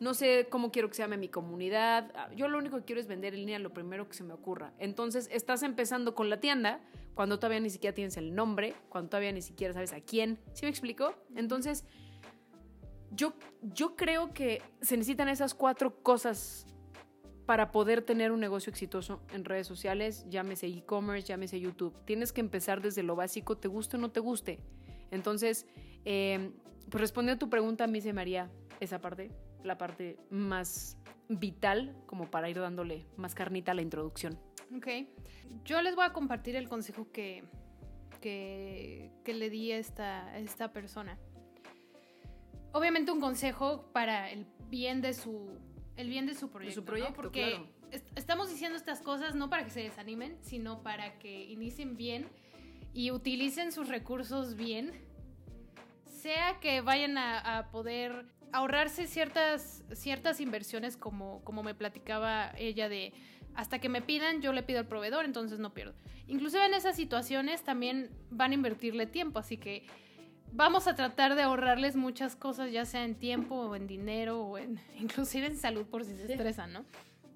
no 0.00 0.14
sé 0.14 0.46
cómo 0.50 0.72
quiero 0.72 0.88
que 0.88 0.94
se 0.94 1.02
llame 1.02 1.16
mi 1.16 1.28
comunidad. 1.28 2.12
Yo 2.34 2.48
lo 2.48 2.58
único 2.58 2.78
que 2.78 2.84
quiero 2.84 3.00
es 3.00 3.06
vender 3.06 3.34
en 3.34 3.40
línea 3.40 3.58
lo 3.58 3.72
primero 3.72 4.08
que 4.08 4.14
se 4.14 4.24
me 4.24 4.32
ocurra. 4.32 4.72
Entonces 4.78 5.28
estás 5.32 5.62
empezando 5.62 6.14
con 6.14 6.28
la 6.30 6.40
tienda 6.40 6.80
cuando 7.14 7.38
todavía 7.38 7.60
ni 7.60 7.70
siquiera 7.70 7.94
tienes 7.94 8.16
el 8.16 8.34
nombre, 8.34 8.74
cuando 8.88 9.10
todavía 9.10 9.32
ni 9.32 9.42
siquiera 9.42 9.74
sabes 9.74 9.92
a 9.92 10.00
quién. 10.00 10.38
¿Sí 10.54 10.64
me 10.64 10.70
explico? 10.70 11.14
Entonces, 11.36 11.84
yo, 13.10 13.34
yo 13.62 13.96
creo 13.96 14.32
que 14.32 14.62
se 14.80 14.96
necesitan 14.96 15.28
esas 15.28 15.54
cuatro 15.54 16.02
cosas 16.02 16.66
para 17.46 17.72
poder 17.72 18.02
tener 18.02 18.32
un 18.32 18.40
negocio 18.40 18.70
exitoso 18.70 19.20
en 19.32 19.44
redes 19.44 19.66
sociales, 19.66 20.24
llámese 20.28 20.68
e-commerce, 20.68 21.26
llámese 21.26 21.60
YouTube. 21.60 21.94
Tienes 22.04 22.32
que 22.32 22.40
empezar 22.40 22.80
desde 22.80 23.02
lo 23.02 23.16
básico, 23.16 23.58
te 23.58 23.68
guste 23.68 23.96
o 23.96 24.00
no 24.00 24.10
te 24.10 24.20
guste. 24.20 24.60
Entonces, 25.10 25.66
eh, 26.04 26.50
pues 26.88 27.00
respondiendo 27.00 27.36
a 27.36 27.38
tu 27.38 27.50
pregunta, 27.50 27.84
a 27.84 27.86
mí 27.88 28.00
se 28.00 28.12
me 28.12 28.20
haría 28.20 28.50
esa 28.80 29.00
parte, 29.00 29.30
la 29.64 29.78
parte 29.78 30.16
más 30.30 30.98
vital, 31.28 31.94
como 32.06 32.30
para 32.30 32.50
ir 32.50 32.58
dándole 32.58 33.06
más 33.16 33.34
carnita 33.34 33.72
a 33.72 33.74
la 33.74 33.82
introducción. 33.82 34.38
Ok. 34.76 34.88
Yo 35.64 35.80
les 35.82 35.94
voy 35.94 36.04
a 36.04 36.12
compartir 36.12 36.56
el 36.56 36.68
consejo 36.68 37.10
que, 37.12 37.44
que, 38.20 39.10
que 39.24 39.34
le 39.34 39.50
di 39.50 39.72
a 39.72 39.78
esta, 39.78 40.26
a 40.28 40.38
esta 40.38 40.72
persona. 40.72 41.18
Obviamente 42.72 43.12
un 43.12 43.20
consejo 43.20 43.90
para 43.92 44.30
el 44.30 44.46
bien 44.70 45.00
de 45.02 45.12
su, 45.12 45.58
el 45.96 46.08
bien 46.08 46.26
de 46.26 46.34
su 46.34 46.48
proyecto. 46.50 46.80
¿no? 46.80 46.86
proyecto, 46.86 47.14
Porque 47.14 47.42
claro. 47.50 47.68
est- 47.90 48.18
estamos 48.18 48.48
diciendo 48.50 48.76
estas 48.76 49.00
cosas 49.02 49.34
no 49.34 49.50
para 49.50 49.64
que 49.64 49.70
se 49.70 49.80
desanimen, 49.80 50.38
sino 50.42 50.82
para 50.82 51.18
que 51.18 51.44
inicien 51.44 51.96
bien 51.96 52.26
y 52.94 53.10
utilicen 53.10 53.72
sus 53.72 53.88
recursos 53.88 54.56
bien. 54.56 54.92
Sea 56.06 56.60
que 56.60 56.80
vayan 56.80 57.18
a, 57.18 57.58
a 57.58 57.70
poder 57.70 58.26
ahorrarse 58.52 59.06
ciertas, 59.06 59.82
ciertas 59.92 60.40
inversiones 60.40 60.96
como, 60.96 61.42
como 61.44 61.62
me 61.62 61.74
platicaba 61.74 62.52
ella 62.56 62.88
de 62.88 63.12
hasta 63.54 63.78
que 63.80 63.88
me 63.88 64.00
pidan 64.00 64.40
yo 64.40 64.52
le 64.52 64.62
pido 64.62 64.78
al 64.78 64.86
proveedor, 64.86 65.24
entonces 65.24 65.58
no 65.58 65.74
pierdo. 65.74 65.94
Inclusive 66.26 66.64
en 66.64 66.74
esas 66.74 66.96
situaciones 66.96 67.62
también 67.62 68.10
van 68.30 68.52
a 68.52 68.54
invertirle 68.54 69.06
tiempo, 69.06 69.38
así 69.38 69.58
que 69.58 69.84
vamos 70.52 70.86
a 70.86 70.94
tratar 70.94 71.34
de 71.34 71.42
ahorrarles 71.42 71.96
muchas 71.96 72.36
cosas, 72.36 72.70
ya 72.72 72.84
sea 72.84 73.04
en 73.04 73.14
tiempo 73.14 73.54
o 73.56 73.76
en 73.76 73.86
dinero 73.86 74.40
o 74.42 74.58
en 74.58 74.80
inclusive 74.98 75.46
en 75.46 75.56
salud 75.56 75.84
por 75.86 76.04
si 76.04 76.14
se 76.16 76.32
estresan, 76.32 76.72
¿no? 76.72 76.84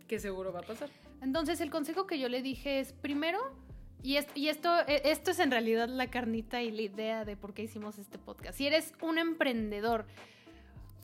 Que 0.09 0.19
seguro 0.19 0.53
va 0.53 0.61
a 0.61 0.63
pasar. 0.63 0.89
Entonces 1.23 1.61
el 1.61 1.71
consejo 1.71 2.07
que 2.07 2.19
yo 2.19 2.29
le 2.29 2.41
dije 2.43 2.79
es, 2.81 2.93
primero, 2.93 3.39
y, 4.03 4.19
y 4.35 4.49
esto, 4.49 4.71
e- 4.87 5.03
esto 5.11 5.31
es 5.33 5.39
en 5.41 5.51
realidad 5.51 5.89
la 5.89 6.09
carnita 6.09 6.63
y 6.63 6.71
la 6.71 6.83
idea 6.83 7.25
de 7.25 7.37
por 7.37 7.55
qué 7.55 7.63
hicimos 7.65 7.99
este 7.99 8.19
podcast. 8.19 8.57
Si 8.57 8.67
eres 8.67 8.93
un 9.03 9.19
emprendedor 9.19 10.07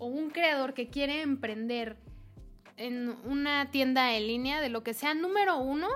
o 0.03 0.07
un 0.07 0.31
creador 0.31 0.75
que 0.75 0.89
quiere 0.89 1.23
emprender 1.23 1.97
en 2.77 3.15
una 3.25 3.71
tienda 3.71 4.15
en 4.17 4.27
línea, 4.27 4.61
de 4.61 4.69
lo 4.69 4.83
que 4.83 4.95
sea, 4.95 5.15
número 5.15 5.59
uno, 5.59 5.89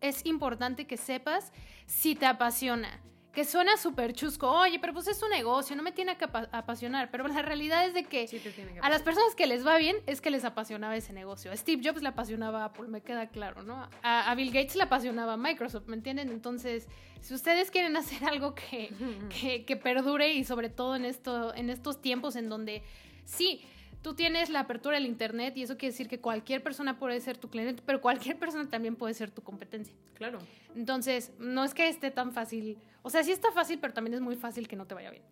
es 0.00 0.26
importante 0.26 0.86
que 0.86 0.96
sepas 0.98 1.52
si 1.86 2.14
te 2.14 2.26
apasiona. 2.26 3.00
Que 3.32 3.44
suena 3.44 3.76
súper 3.76 4.12
chusco, 4.12 4.48
oye, 4.48 4.78
pero 4.78 4.92
pues 4.92 5.08
es 5.08 5.20
un 5.22 5.30
negocio, 5.30 5.74
no 5.74 5.82
me 5.82 5.90
tiene 5.90 6.16
que 6.16 6.26
apa- 6.26 6.48
apasionar. 6.52 7.10
Pero 7.10 7.26
la 7.26 7.42
realidad 7.42 7.84
es 7.84 7.92
de 7.94 8.04
que 8.04 8.28
Sí 8.28 8.38
a 8.80 8.88
las 8.88 9.02
personas 9.02 9.34
que 9.34 9.48
les 9.48 9.66
va 9.66 9.76
bien 9.76 9.96
es 10.06 10.20
que 10.20 10.30
les 10.30 10.44
apasionaba 10.44 10.94
ese 10.94 11.12
negocio. 11.12 11.50
A 11.50 11.56
Steve 11.56 11.82
Jobs 11.84 12.00
le 12.02 12.08
apasionaba 12.10 12.64
Apple, 12.64 12.86
me 12.86 13.00
queda 13.00 13.28
claro, 13.30 13.62
¿no? 13.64 13.88
A, 14.02 14.30
a 14.30 14.34
Bill 14.36 14.52
Gates 14.52 14.76
le 14.76 14.84
apasionaba 14.84 15.36
Microsoft, 15.36 15.88
¿me 15.88 15.96
entienden? 15.96 16.28
Entonces, 16.30 16.86
si 17.20 17.34
ustedes 17.34 17.72
quieren 17.72 17.96
hacer 17.96 18.22
algo 18.28 18.54
que, 18.54 18.92
que, 19.40 19.64
que 19.64 19.76
perdure 19.76 20.32
y 20.34 20.44
sobre 20.44 20.68
todo 20.68 20.94
en, 20.94 21.04
esto, 21.04 21.52
en 21.56 21.70
estos 21.70 22.00
tiempos 22.00 22.36
en 22.36 22.48
donde 22.48 22.84
sí, 23.24 23.62
tú 24.02 24.14
tienes 24.14 24.50
la 24.50 24.60
apertura 24.60 24.96
del 24.96 25.06
Internet 25.06 25.56
y 25.56 25.62
eso 25.62 25.76
quiere 25.76 25.92
decir 25.92 26.08
que 26.08 26.20
cualquier 26.20 26.62
persona 26.62 26.98
puede 26.98 27.20
ser 27.20 27.38
tu 27.38 27.48
cliente, 27.48 27.82
pero 27.84 28.00
cualquier 28.00 28.38
persona 28.38 28.68
también 28.68 28.96
puede 28.96 29.14
ser 29.14 29.30
tu 29.30 29.42
competencia. 29.42 29.94
Claro. 30.14 30.38
Entonces, 30.76 31.32
no 31.38 31.64
es 31.64 31.72
que 31.72 31.88
esté 31.88 32.10
tan 32.10 32.32
fácil. 32.32 32.78
O 33.02 33.10
sea, 33.10 33.22
sí 33.22 33.32
está 33.32 33.50
fácil, 33.52 33.78
pero 33.80 33.94
también 33.94 34.14
es 34.14 34.20
muy 34.20 34.36
fácil 34.36 34.68
que 34.68 34.76
no 34.76 34.86
te 34.86 34.94
vaya 34.94 35.10
bien. 35.10 35.22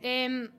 Em, 0.00 0.50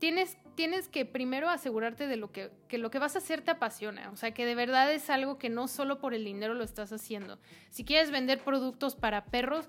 tienes, 0.00 0.36
tienes 0.56 0.88
que 0.88 1.04
primero 1.04 1.48
asegurarte 1.48 2.06
de 2.06 2.16
lo 2.16 2.32
que, 2.32 2.50
que 2.66 2.78
lo 2.78 2.90
que 2.90 2.98
vas 2.98 3.14
a 3.14 3.18
hacer 3.18 3.40
te 3.42 3.52
apasiona. 3.52 4.10
O 4.10 4.16
sea, 4.16 4.34
que 4.34 4.44
de 4.44 4.54
verdad 4.54 4.92
es 4.92 5.10
algo 5.10 5.38
que 5.38 5.50
no 5.50 5.68
solo 5.68 6.00
por 6.00 6.12
el 6.12 6.24
dinero 6.24 6.54
lo 6.54 6.64
estás 6.64 6.92
haciendo. 6.92 7.38
Si 7.70 7.84
quieres 7.84 8.10
vender 8.10 8.42
productos 8.42 8.96
para 8.96 9.26
perros, 9.26 9.68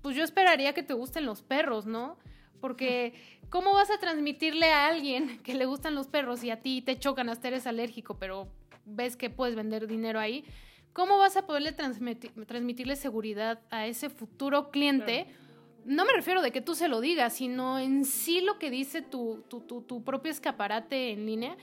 pues 0.00 0.16
yo 0.16 0.24
esperaría 0.24 0.72
que 0.72 0.82
te 0.82 0.94
gusten 0.94 1.26
los 1.26 1.42
perros, 1.42 1.86
¿no? 1.86 2.16
Porque, 2.60 3.14
¿cómo 3.50 3.72
vas 3.74 3.90
a 3.90 3.98
transmitirle 3.98 4.72
a 4.72 4.86
alguien 4.86 5.38
que 5.42 5.54
le 5.54 5.66
gustan 5.66 5.94
los 5.94 6.06
perros 6.06 6.42
y 6.44 6.50
a 6.50 6.60
ti 6.60 6.82
te 6.82 6.98
chocan 6.98 7.28
hasta 7.28 7.48
eres 7.48 7.66
alérgico, 7.66 8.18
pero 8.18 8.48
ves 8.84 9.16
que 9.16 9.30
puedes 9.30 9.54
vender 9.54 9.86
dinero 9.86 10.18
ahí? 10.18 10.44
¿Cómo 10.92 11.18
vas 11.18 11.36
a 11.36 11.46
poderle 11.46 11.72
transmitir, 11.72 12.32
transmitirle 12.46 12.96
seguridad 12.96 13.60
a 13.70 13.86
ese 13.86 14.10
futuro 14.10 14.70
cliente? 14.70 15.26
No 15.84 16.04
me 16.04 16.12
refiero 16.12 16.42
de 16.42 16.50
que 16.50 16.60
tú 16.60 16.74
se 16.74 16.88
lo 16.88 17.00
digas, 17.00 17.34
sino 17.34 17.78
en 17.78 18.04
sí 18.04 18.40
lo 18.40 18.58
que 18.58 18.70
dice 18.70 19.02
tu, 19.02 19.44
tu, 19.48 19.60
tu, 19.60 19.82
tu 19.82 20.02
propio 20.02 20.32
escaparate 20.32 21.12
en 21.12 21.24
línea. 21.24 21.56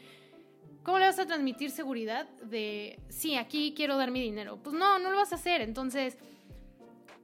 ¿Cómo 0.84 1.00
le 1.00 1.06
vas 1.06 1.20
a 1.20 1.26
transmitir 1.26 1.72
seguridad 1.72 2.30
de, 2.44 3.00
sí, 3.10 3.36
aquí 3.36 3.74
quiero 3.76 3.98
dar 3.98 4.12
mi 4.12 4.22
dinero? 4.22 4.60
Pues 4.62 4.76
no, 4.76 5.00
no 5.00 5.10
lo 5.10 5.18
vas 5.18 5.32
a 5.32 5.36
hacer. 5.36 5.62
Entonces, 5.62 6.18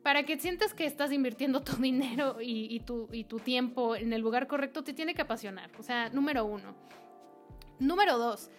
para 0.03 0.23
que 0.23 0.39
sientas 0.39 0.73
que 0.73 0.85
estás 0.85 1.11
invirtiendo 1.11 1.61
tu 1.61 1.73
dinero 1.81 2.41
y, 2.41 2.67
y 2.73 2.79
tu, 2.81 3.07
y 3.11 3.23
tu 3.25 3.39
tiempo 3.39 3.95
en 3.95 4.13
el 4.13 4.21
lugar 4.21 4.47
correcto, 4.47 4.83
te 4.83 4.93
tiene 4.93 5.13
que 5.13 5.21
apasionar. 5.21 5.69
O 5.77 5.83
sea, 5.83 6.09
número 6.09 6.45
uno. 6.45 6.75
Número 7.79 8.17
dos, 8.17 8.49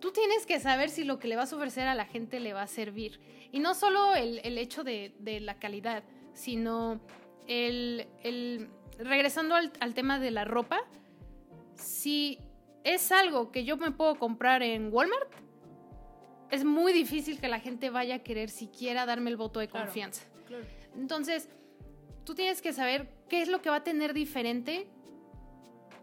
tú 0.00 0.10
tienes 0.12 0.44
que 0.46 0.58
saber 0.60 0.90
si 0.90 1.04
lo 1.04 1.18
que 1.18 1.28
le 1.28 1.36
vas 1.36 1.52
a 1.52 1.56
ofrecer 1.56 1.86
a 1.88 1.94
la 1.94 2.06
gente 2.06 2.40
le 2.40 2.52
va 2.52 2.62
a 2.62 2.66
servir. 2.66 3.20
Y 3.52 3.60
no 3.60 3.74
solo 3.74 4.14
el, 4.14 4.40
el 4.44 4.58
hecho 4.58 4.82
de, 4.84 5.14
de 5.20 5.40
la 5.40 5.58
calidad, 5.58 6.02
sino 6.34 7.00
el, 7.46 8.06
el- 8.22 8.68
regresando 8.98 9.54
al, 9.54 9.72
al 9.80 9.94
tema 9.94 10.18
de 10.18 10.30
la 10.32 10.44
ropa, 10.44 10.80
si 11.74 12.38
es 12.84 13.12
algo 13.12 13.52
que 13.52 13.64
yo 13.64 13.76
me 13.76 13.90
puedo 13.92 14.16
comprar 14.16 14.62
en 14.62 14.92
Walmart, 14.92 15.30
es 16.50 16.64
muy 16.64 16.92
difícil 16.92 17.40
que 17.40 17.48
la 17.48 17.60
gente 17.60 17.90
vaya 17.90 18.16
a 18.16 18.18
querer 18.20 18.50
siquiera 18.50 19.06
darme 19.06 19.30
el 19.30 19.36
voto 19.36 19.60
de 19.60 19.68
confianza. 19.68 20.24
Claro. 20.24 20.37
Entonces, 20.96 21.48
tú 22.24 22.34
tienes 22.34 22.60
que 22.62 22.72
saber 22.72 23.08
qué 23.28 23.42
es 23.42 23.48
lo 23.48 23.60
que 23.62 23.70
va 23.70 23.76
a 23.76 23.84
tener 23.84 24.12
diferente 24.14 24.86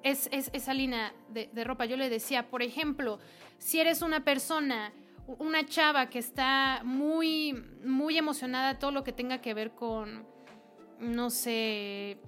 es, 0.04 0.30
es- 0.32 0.50
esa 0.54 0.74
línea 0.74 1.14
de, 1.30 1.50
de 1.52 1.64
ropa. 1.64 1.86
Yo 1.86 1.98
le 1.98 2.10
decía, 2.10 2.48
por 2.50 2.62
ejemplo, 2.62 3.20
si 3.58 3.80
eres 3.80 4.02
una 4.02 4.24
persona, 4.24 4.94
una 5.40 5.66
chava 5.66 6.10
que 6.10 6.20
está 6.20 6.82
muy, 6.84 7.54
muy 7.84 8.18
emocionada 8.18 8.70
a 8.70 8.80
todo 8.80 8.92
lo 8.92 9.04
que 9.04 9.12
tenga 9.14 9.42
que 9.42 9.54
ver 9.54 9.72
con, 9.72 10.25
no 11.00 11.30
sé, 11.30 12.20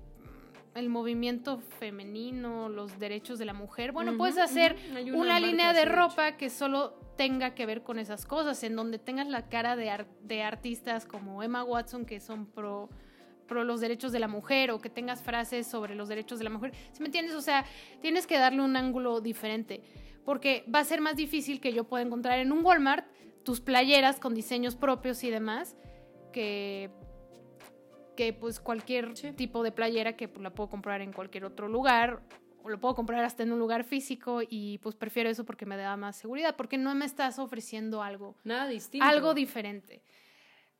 el 0.73 0.89
movimiento 0.89 1.59
femenino, 1.59 2.69
los 2.69 2.99
derechos 2.99 3.39
de 3.39 3.45
la 3.45 3.53
mujer, 3.53 3.91
bueno, 3.91 4.17
puedes 4.17 4.37
hacer 4.37 4.75
una, 5.13 5.39
línea 5.39 5.73
de 5.73 5.85
ropa 5.85 6.37
que 6.37 6.49
solo 6.49 6.99
tenga 7.17 7.53
que 7.55 7.65
ver 7.65 7.83
con 7.83 7.99
esas 7.99 8.25
cosas, 8.25 8.63
en 8.63 8.75
donde 8.75 8.99
tengas 8.99 9.27
la 9.27 9.49
cara 9.49 9.75
de, 9.75 9.89
ar- 9.89 10.07
de 10.21 10.43
artistas 10.43 11.05
como 11.05 11.43
Emma 11.43 11.63
Watson, 11.63 12.05
que 12.05 12.19
son 12.19 12.45
pro, 12.45 12.89
pro 13.47 13.63
los 13.63 13.81
derechos 13.81 14.11
de 14.11 14.19
la 14.19 14.27
mujer, 14.27 14.71
o 14.71 14.79
que 14.79 14.89
tengas 14.89 15.21
frases 15.21 15.67
sobre 15.67 15.95
los 15.95 16.07
derechos 16.07 16.37
de 16.37 16.45
la 16.45 16.51
mujer. 16.51 16.71
¿Sí 16.93 17.01
me 17.01 17.07
entiendes? 17.07 17.35
O 17.35 17.41
sea, 17.41 17.65
tienes 18.01 18.25
que 18.27 18.37
darle 18.37 18.61
un 18.61 18.77
ángulo 18.77 19.19
diferente, 19.19 19.81
porque 20.23 20.63
va 20.73 20.79
a 20.79 20.83
ser 20.85 21.01
más 21.01 21.15
difícil 21.15 21.59
que 21.59 21.73
yo 21.73 21.83
pueda 21.83 22.03
encontrar 22.05 22.39
en 22.39 22.51
un 22.51 22.63
Walmart 22.63 23.05
tus 23.43 23.59
playeras 23.59 24.19
con 24.19 24.33
diseños 24.33 24.75
propios 24.75 25.23
y 25.23 25.29
demás, 25.29 25.75
que 26.31 26.91
que 28.15 28.33
pues 28.33 28.59
cualquier 28.59 29.13
tipo 29.35 29.61
de 29.61 29.71
playera 29.71 30.17
que 30.17 30.27
pues, 30.27 30.41
la 30.41 30.49
puedo 30.49 30.71
comprar 30.71 31.01
en 31.01 31.13
cualquier 31.13 31.45
otro 31.45 31.67
lugar 31.67 32.23
lo 32.67 32.79
puedo 32.79 32.95
comprar 32.95 33.23
hasta 33.23 33.43
en 33.43 33.51
un 33.51 33.59
lugar 33.59 33.83
físico 33.83 34.41
y 34.47 34.77
pues 34.79 34.95
prefiero 34.95 35.29
eso 35.29 35.45
porque 35.45 35.65
me 35.65 35.77
da 35.77 35.95
más 35.97 36.15
seguridad, 36.15 36.55
porque 36.55 36.77
no 36.77 36.93
me 36.95 37.05
estás 37.05 37.39
ofreciendo 37.39 38.01
algo, 38.03 38.35
Nada 38.43 38.67
distinto. 38.67 39.05
algo 39.05 39.33
diferente. 39.33 40.01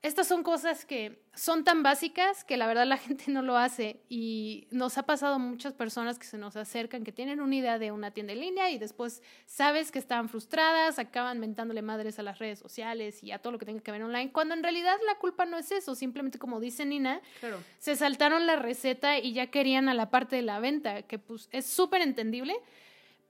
Estas 0.04 0.27
son 0.27 0.44
cosas 0.44 0.86
que 0.86 1.24
son 1.34 1.63
tan 1.63 1.82
básicas 1.82 2.44
que 2.44 2.56
la 2.56 2.68
verdad 2.68 2.86
la 2.86 2.98
gente 2.98 3.32
no 3.32 3.42
lo 3.42 3.58
hace 3.58 4.00
y 4.10 4.68
nos 4.70 4.98
ha 5.00 5.04
pasado 5.04 5.39
muchas 5.39 5.74
personas 5.74 6.20
que 6.20 6.27
se 6.27 6.38
nos 6.38 6.56
acercan 6.56 7.04
que 7.04 7.12
tienen 7.12 7.42
una 7.42 7.56
idea 7.56 7.80
de 7.80 7.92
una 7.92 8.12
tienda 8.12 8.34
en 8.34 8.39
línea 8.42 8.70
y 8.70 8.77
después 8.77 9.24
sabes 9.48 9.92
que 9.92 9.98
están 9.98 10.30
frustradas, 10.30 11.00
acaban 11.00 11.39
mentándole 11.39 11.82
madres 11.82 12.20
a 12.20 12.24
las 12.24 12.38
redes 12.38 12.60
sociales 12.60 13.24
y 13.24 13.32
a 13.32 13.39
todo 13.39 13.54
lo 13.54 13.60
que 13.60 13.66
tenga 13.66 13.82
que 13.82 13.92
ver 13.92 14.04
online, 14.04 14.32
cuando 14.32 14.54
en 14.54 14.62
realidad 14.62 14.96
la 15.08 15.16
culpa 15.16 15.46
no 15.46 15.58
es 15.58 15.72
eso, 15.72 15.96
simplemente 15.96 16.38
como 16.38 16.60
dice 16.60 16.86
Nina, 16.86 17.20
Claro. 17.39 17.58
se 17.80 17.96
saltaron 17.96 18.46
la 18.46 18.56
receta 18.56 19.18
y 19.18 19.34
ya 19.34 19.48
querían 19.48 19.89
a 19.89 19.96
la 19.96 20.12
parte 20.12 20.36
de 20.36 20.44
la 20.44 20.60
venta, 20.60 21.01
que 21.01 21.18
pues 21.18 21.50
es 21.51 21.66
súper 21.66 22.01
entendible, 22.04 22.56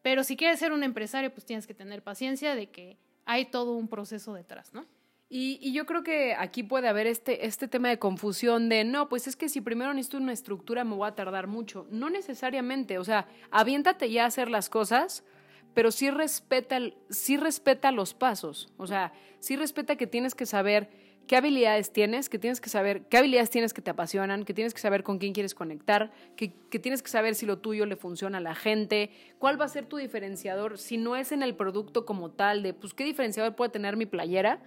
pero 0.02 0.24
si 0.26 0.36
quieres 0.36 0.60
ser 0.60 0.74
un 0.74 0.84
empresario, 0.84 1.34
pues 1.34 1.46
tienes 1.46 1.66
que 1.66 1.74
tener 1.74 2.04
paciencia 2.04 2.56
de 2.56 2.70
que 2.70 2.98
hay 3.26 3.46
todo 3.46 3.74
un 3.74 3.88
proceso 3.88 4.34
detrás, 4.34 4.74
¿no? 4.74 4.86
Y, 5.30 5.74
yo 5.74 5.86
creo 5.86 6.04
que 6.04 6.36
aquí 6.36 6.64
puede 6.64 6.88
haber 6.88 7.06
este, 7.06 7.46
este 7.46 7.68
tema 7.68 7.90
de 7.90 8.00
confusión 8.00 8.70
de, 8.70 8.86
no, 8.86 9.10
pues 9.10 9.28
es 9.28 9.36
que 9.36 9.50
si 9.50 9.60
primero 9.60 9.94
necesito 9.94 10.18
una 10.18 10.32
estructura 10.32 10.86
me 10.86 10.96
voy 10.96 11.08
a 11.08 11.16
tardar 11.16 11.48
mucho. 11.48 11.86
No 11.92 12.10
necesariamente, 12.10 12.98
o 12.98 13.04
sea, 13.04 13.28
aviéntate 13.52 14.10
ya 14.10 14.24
a 14.24 14.28
hacer 14.28 14.50
las 14.50 14.70
cosas, 14.70 15.26
pero 15.74 15.92
sí 15.92 16.10
respeta, 16.10 16.80
sí 17.10 17.36
respeta 17.36 17.92
los 17.92 18.14
pasos. 18.14 18.72
O 18.78 18.88
sea, 18.88 19.12
sí 19.40 19.58
respeta 19.58 19.98
que 19.98 20.08
tienes 20.08 20.34
que 20.34 20.46
saber 20.46 20.90
qué 21.28 21.36
habilidades 21.36 21.92
tienes, 21.92 22.30
que 22.30 22.40
tienes 22.40 22.62
que 22.62 22.70
saber 22.70 23.02
qué 23.08 23.18
habilidades 23.18 23.50
tienes 23.50 23.74
que 23.74 23.82
te 23.82 23.92
apasionan, 23.92 24.46
que 24.46 24.54
tienes 24.54 24.74
que 24.74 24.80
saber 24.80 25.04
con 25.04 25.18
quién 25.18 25.34
quieres 25.34 25.54
conectar, 25.54 26.10
que, 26.38 26.54
que 26.70 26.80
tienes 26.80 27.04
que 27.04 27.10
saber 27.10 27.36
si 27.36 27.46
lo 27.46 27.58
tuyo 27.58 27.86
le 27.86 27.98
funciona 27.98 28.38
a 28.38 28.42
la 28.42 28.56
gente, 28.56 29.12
cuál 29.40 29.60
va 29.60 29.66
a 29.66 29.68
ser 29.68 29.86
tu 29.86 29.98
diferenciador, 29.98 30.78
si 30.78 30.96
no 30.96 31.18
es 31.18 31.34
en 31.34 31.44
el 31.44 31.54
producto 31.54 32.06
como 32.06 32.32
tal, 32.32 32.64
de 32.64 32.74
pues 32.74 32.94
qué 32.94 33.04
diferenciador 33.04 33.56
puede 33.56 33.72
tener 33.72 33.98
mi 33.98 34.06
playera, 34.06 34.62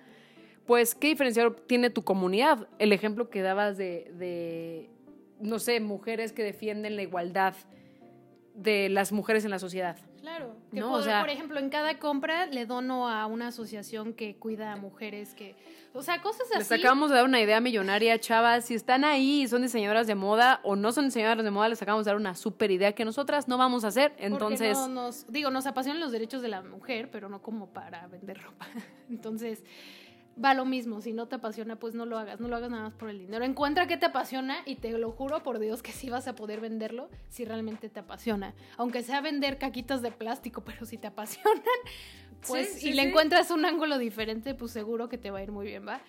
pues 0.70 0.94
qué 0.94 1.08
diferenciador 1.08 1.56
tiene 1.66 1.90
tu 1.90 2.04
comunidad. 2.04 2.68
El 2.78 2.92
ejemplo 2.92 3.28
que 3.28 3.42
dabas 3.42 3.76
de, 3.76 4.12
de 4.14 4.88
no 5.40 5.58
sé, 5.58 5.80
mujeres 5.80 6.30
que 6.30 6.44
defienden 6.44 6.94
la 6.94 7.02
igualdad 7.02 7.54
de 8.54 8.88
las 8.88 9.10
mujeres 9.10 9.44
en 9.44 9.50
la 9.50 9.58
sociedad. 9.58 9.96
Claro. 10.20 10.54
Que 10.70 10.78
No, 10.78 10.90
por, 10.90 11.00
o 11.00 11.02
sea- 11.02 11.22
por 11.22 11.30
ejemplo, 11.30 11.58
en 11.58 11.70
cada 11.70 11.98
compra 11.98 12.46
le 12.46 12.66
dono 12.66 13.08
a 13.08 13.26
una 13.26 13.48
asociación 13.48 14.12
que 14.14 14.36
cuida 14.36 14.72
a 14.72 14.76
mujeres 14.76 15.34
que... 15.34 15.56
O 15.92 16.04
sea, 16.04 16.22
cosas 16.22 16.46
así. 16.54 16.58
Les 16.58 16.70
acabamos 16.70 17.10
de 17.10 17.16
dar 17.16 17.24
una 17.24 17.40
idea 17.40 17.60
millonaria, 17.60 18.20
chavas. 18.20 18.66
Si 18.66 18.74
están 18.74 19.04
ahí 19.04 19.42
y 19.42 19.48
son 19.48 19.62
diseñadoras 19.62 20.06
de 20.06 20.14
moda 20.14 20.60
o 20.62 20.76
no 20.76 20.92
son 20.92 21.06
diseñadoras 21.06 21.42
de 21.44 21.50
moda, 21.50 21.68
les 21.68 21.82
acabamos 21.82 22.04
de 22.04 22.10
dar 22.10 22.16
una 22.16 22.36
super 22.36 22.70
idea 22.70 22.92
que 22.92 23.04
nosotras 23.04 23.48
no 23.48 23.58
vamos 23.58 23.82
a 23.82 23.88
hacer. 23.88 24.14
Entonces, 24.18 24.78
no 24.78 24.86
nos, 24.86 25.26
digo, 25.32 25.50
nos 25.50 25.66
apasionan 25.66 26.00
los 26.00 26.12
derechos 26.12 26.42
de 26.42 26.48
la 26.48 26.62
mujer, 26.62 27.10
pero 27.10 27.28
no 27.28 27.42
como 27.42 27.72
para 27.72 28.06
vender 28.06 28.40
ropa. 28.40 28.68
Entonces, 29.10 29.64
va 30.42 30.54
lo 30.54 30.64
mismo. 30.64 31.00
Si 31.00 31.12
no 31.12 31.28
te 31.28 31.36
apasiona, 31.36 31.76
pues 31.76 31.94
no 31.94 32.06
lo 32.06 32.18
hagas. 32.18 32.40
No 32.40 32.48
lo 32.48 32.56
hagas 32.56 32.70
nada 32.70 32.84
más 32.84 32.94
por 32.94 33.10
el 33.10 33.18
dinero. 33.18 33.44
Encuentra 33.44 33.86
qué 33.86 33.96
te 33.96 34.06
apasiona 34.06 34.58
y 34.66 34.76
te 34.76 34.90
lo 34.92 35.10
juro 35.12 35.42
por 35.42 35.58
Dios 35.58 35.82
que 35.82 35.92
sí 35.92 36.10
vas 36.10 36.28
a 36.28 36.34
poder 36.34 36.60
venderlo 36.60 37.08
si 37.28 37.44
realmente 37.44 37.88
te 37.88 38.00
apasiona. 38.00 38.54
Aunque 38.76 39.02
sea 39.02 39.20
vender 39.20 39.58
caquitas 39.58 40.02
de 40.02 40.10
plástico, 40.12 40.62
pero 40.64 40.84
si 40.86 40.98
te 40.98 41.06
apasionan, 41.08 41.62
pues 42.46 42.72
Sí, 42.74 42.80
sí, 42.80 42.88
y 42.88 42.92
le 42.94 43.02
sí. 43.02 43.08
encuentras 43.08 43.50
un 43.50 43.64
ángulo 43.64 43.98
diferente, 43.98 44.54
pues 44.54 44.72
seguro 44.72 45.08
que 45.08 45.18
te 45.18 45.30
va 45.30 45.38
a 45.40 45.42
ir 45.42 45.52
muy 45.52 45.66
bien, 45.66 45.86
¿va? 45.86 46.00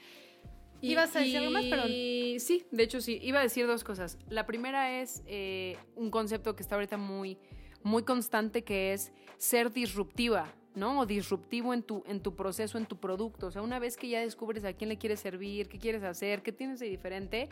Ibas 0.84 1.16
a 1.16 1.20
decir 1.20 1.38
algo 1.38 1.52
más, 1.52 1.66
pero 1.70 1.88
Y 1.88 2.38
sí, 2.40 2.66
de 2.72 2.84
hecho 2.84 3.02
sí. 3.02 3.20
Iba 3.22 3.40
a 3.40 3.44
decir 3.44 3.68
dos 3.68 3.84
cosas. 3.84 4.18
La 4.30 4.48
primera 4.48 5.00
es 5.00 5.22
eh, 5.28 5.78
un 5.96 6.10
concepto 6.10 6.56
que 6.56 6.64
está 6.64 6.74
ahorita 6.76 6.98
muy, 6.98 7.38
muy 7.84 8.02
constante, 8.04 8.64
que 8.64 8.94
es 8.94 9.12
ser 9.38 9.72
disruptiva, 9.72 10.48
¿no? 10.76 11.00
O 11.00 11.06
disruptivo 11.06 11.74
en 11.74 11.84
tu, 11.84 12.04
en 12.08 12.22
tu 12.22 12.36
proceso, 12.36 12.78
en 12.78 12.86
tu 12.86 12.98
producto. 12.98 13.48
O 13.48 13.52
sea, 13.52 13.62
una 13.62 13.80
vez 13.80 13.98
que 13.98 14.10
ya 14.10 14.20
descubres 14.20 14.64
a 14.66 14.74
quién 14.74 14.90
le 14.90 14.98
quieres 14.98 15.20
servir, 15.20 15.68
qué 15.68 15.78
quieres 15.78 16.04
hacer, 16.04 16.42
qué 16.42 16.52
tienes 16.52 16.80
de 16.80 16.88
diferente, 16.88 17.50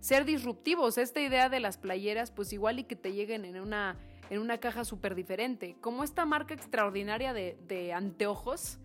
ser 0.00 0.24
disruptivos. 0.24 0.98
Esta 0.98 1.20
idea 1.20 1.48
de 1.48 1.60
las 1.60 1.78
playeras, 1.78 2.30
pues 2.30 2.52
igual 2.52 2.78
y 2.78 2.84
que 2.84 2.96
te 2.96 3.12
lleguen 3.12 3.44
en 3.44 3.60
una, 3.60 3.98
en 4.30 4.40
una 4.40 4.58
caja 4.58 4.84
súper 4.84 5.14
diferente. 5.14 5.76
Como 5.80 6.04
esta 6.04 6.24
marca 6.24 6.54
extraordinaria 6.54 7.32
de, 7.32 7.56
de 7.66 7.92
anteojos, 7.92 8.78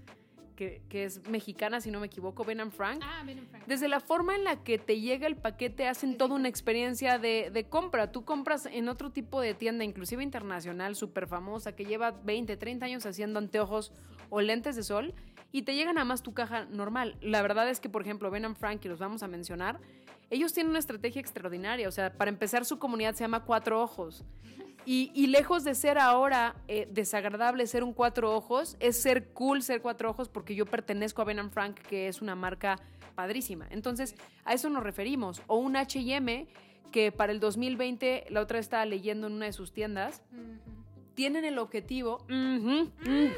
que, 0.58 0.82
que 0.90 1.06
es 1.06 1.26
mexicana, 1.30 1.80
si 1.80 1.92
no 1.92 2.02
me 2.02 2.08
equivoco, 2.08 2.44
Ben 2.44 2.60
and 2.60 2.74
Frank. 2.74 3.02
Ah, 3.02 3.24
Frank. 3.50 3.66
Desde 3.68 3.88
la 3.88 4.02
forma 4.02 4.36
en 4.36 4.44
la 4.44 4.64
que 4.64 4.78
te 4.78 5.00
llega 5.00 5.28
el 5.28 5.38
paquete 5.38 5.88
hacen 5.88 6.18
toda 6.18 6.36
una 6.36 6.50
experiencia 6.50 7.20
de, 7.20 7.50
de 7.54 7.70
compra. 7.70 8.12
Tú 8.12 8.26
compras 8.26 8.66
en 8.66 8.90
otro 8.90 9.12
tipo 9.12 9.40
de 9.40 9.54
tienda, 9.54 9.86
inclusive 9.86 10.22
internacional, 10.24 10.96
súper 10.96 11.28
famosa, 11.28 11.76
que 11.76 11.86
lleva 11.86 12.12
20, 12.12 12.58
30 12.58 12.86
años 12.86 13.06
haciendo 13.06 13.40
anteojos 13.40 13.94
o 14.30 14.42
lentes 14.42 14.76
de 14.76 14.84
sol 14.84 15.14
y 15.52 15.62
te 15.62 15.76
llega 15.76 15.94
nada 15.94 16.06
más 16.06 16.24
tu 16.24 16.34
caja 16.34 16.66
normal. 16.66 17.18
La 17.22 17.42
verdad 17.42 17.70
es 17.70 17.80
que, 17.80 17.90
por 17.90 18.02
ejemplo, 18.02 18.30
Ben 18.30 18.46
and 18.46 18.58
Frank, 18.58 18.84
y 18.84 18.90
los 18.90 19.00
vamos 19.00 19.24
a 19.24 19.28
mencionar, 19.28 19.80
ellos 20.30 20.54
tienen 20.54 20.72
una 20.72 20.80
estrategia 20.80 21.22
extraordinaria. 21.22 21.88
O 21.88 21.92
sea, 21.92 22.12
para 22.14 22.30
empezar, 22.30 22.66
su 22.66 22.80
comunidad 22.80 23.14
se 23.14 23.24
llama 23.24 23.46
Cuatro 23.46 23.82
Ojos. 23.82 24.26
Y, 24.90 25.12
y 25.14 25.28
lejos 25.28 25.66
de 25.66 25.76
ser 25.76 25.98
ahora 25.98 26.56
eh, 26.70 26.88
desagradable 26.90 27.68
ser 27.68 27.84
un 27.84 27.92
cuatro 27.92 28.34
ojos, 28.34 28.78
es 28.80 28.96
ser 28.96 29.28
cool 29.34 29.62
ser 29.62 29.82
cuatro 29.82 30.10
ojos 30.10 30.30
porque 30.30 30.56
yo 30.56 30.66
pertenezco 30.66 31.22
a 31.22 31.26
Ben 31.26 31.40
and 31.40 31.52
Frank, 31.52 31.78
que 31.82 32.08
es 32.08 32.22
una 32.22 32.36
marca 32.36 32.80
padrísima. 33.14 33.68
Entonces, 33.70 34.16
a 34.46 34.54
eso 34.54 34.70
nos 34.70 34.84
referimos. 34.84 35.42
O 35.48 35.58
un 35.58 35.76
HM 35.76 36.48
que 36.94 37.12
para 37.12 37.34
el 37.34 37.42
2020, 37.42 38.28
la 38.30 38.40
otra 38.40 38.60
estaba 38.60 38.86
leyendo 38.86 39.28
en 39.28 39.34
una 39.34 39.48
de 39.48 39.52
sus 39.52 39.74
tiendas, 39.74 40.24
tienen 41.16 41.44
el 41.44 41.58
objetivo. 41.58 42.26
Mm, 42.30 42.84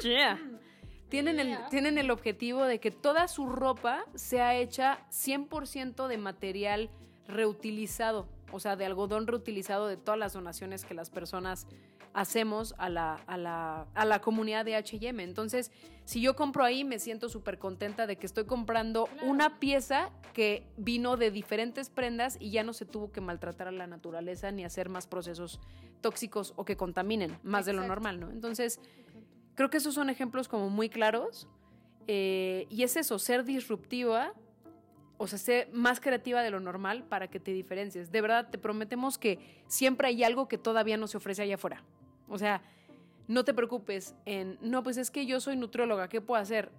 yeah. 0.04 0.38
Tienen 1.08 1.40
el, 1.40 1.58
tienen 1.68 1.98
el 1.98 2.12
objetivo 2.12 2.62
de 2.62 2.78
que 2.78 2.92
toda 2.92 3.26
su 3.26 3.48
ropa 3.48 4.04
sea 4.14 4.54
hecha 4.54 5.00
100% 5.10 6.06
de 6.06 6.16
material 6.16 6.90
reutilizado, 7.26 8.28
o 8.52 8.60
sea, 8.60 8.76
de 8.76 8.84
algodón 8.86 9.26
reutilizado 9.26 9.86
de 9.86 9.96
todas 9.96 10.18
las 10.18 10.32
donaciones 10.32 10.84
que 10.84 10.94
las 10.94 11.10
personas 11.10 11.66
hacemos 12.12 12.74
a 12.78 12.88
la, 12.88 13.14
a 13.26 13.36
la, 13.36 13.86
a 13.94 14.04
la 14.04 14.20
comunidad 14.20 14.64
de 14.64 14.76
HM. 14.76 15.20
Entonces, 15.20 15.70
si 16.04 16.20
yo 16.20 16.34
compro 16.34 16.64
ahí, 16.64 16.82
me 16.82 16.98
siento 16.98 17.28
súper 17.28 17.58
contenta 17.58 18.06
de 18.08 18.16
que 18.16 18.26
estoy 18.26 18.44
comprando 18.46 19.04
Claro. 19.06 19.28
una 19.30 19.60
pieza 19.60 20.10
que 20.32 20.66
vino 20.76 21.16
de 21.16 21.30
diferentes 21.30 21.88
prendas 21.88 22.36
y 22.40 22.50
ya 22.50 22.64
no 22.64 22.72
se 22.72 22.84
tuvo 22.84 23.12
que 23.12 23.20
maltratar 23.20 23.68
a 23.68 23.72
la 23.72 23.86
naturaleza 23.86 24.50
ni 24.50 24.64
hacer 24.64 24.88
más 24.88 25.06
procesos 25.06 25.60
tóxicos 26.00 26.52
o 26.56 26.64
que 26.64 26.76
contaminen 26.76 27.38
más 27.44 27.64
de 27.66 27.74
lo 27.74 27.86
normal, 27.86 28.18
¿no? 28.18 28.30
Entonces, 28.30 28.80
creo 29.54 29.70
que 29.70 29.76
esos 29.76 29.94
son 29.94 30.10
ejemplos 30.10 30.48
como 30.48 30.68
muy 30.68 30.88
claros. 30.88 31.46
eh, 32.08 32.66
y 32.70 32.82
es 32.82 32.96
eso, 32.96 33.20
ser 33.20 33.44
disruptiva, 33.44 34.32
o 35.22 35.26
sea, 35.26 35.38
ser 35.38 35.68
más 35.70 36.00
creativa 36.00 36.42
de 36.42 36.50
lo 36.50 36.60
normal 36.60 37.04
para 37.04 37.28
que 37.28 37.38
te 37.38 37.52
diferencies. 37.52 38.10
De 38.10 38.22
verdad, 38.22 38.48
te 38.48 38.56
prometemos 38.56 39.18
que 39.18 39.38
siempre 39.66 40.08
hay 40.08 40.24
algo 40.24 40.48
que 40.48 40.56
todavía 40.56 40.96
no 40.96 41.06
se 41.08 41.18
ofrece 41.18 41.42
allá 41.42 41.56
afuera. 41.56 41.84
O 42.26 42.38
sea, 42.38 42.62
no 43.28 43.44
te 43.44 43.52
preocupes 43.52 44.14
en, 44.24 44.56
no, 44.62 44.82
pues 44.82 44.96
es 44.96 45.10
que 45.10 45.26
yo 45.26 45.38
soy 45.38 45.56
nutrióloga, 45.56 46.08
¿qué 46.08 46.22
puedo 46.22 46.40
hacer? 46.40 46.70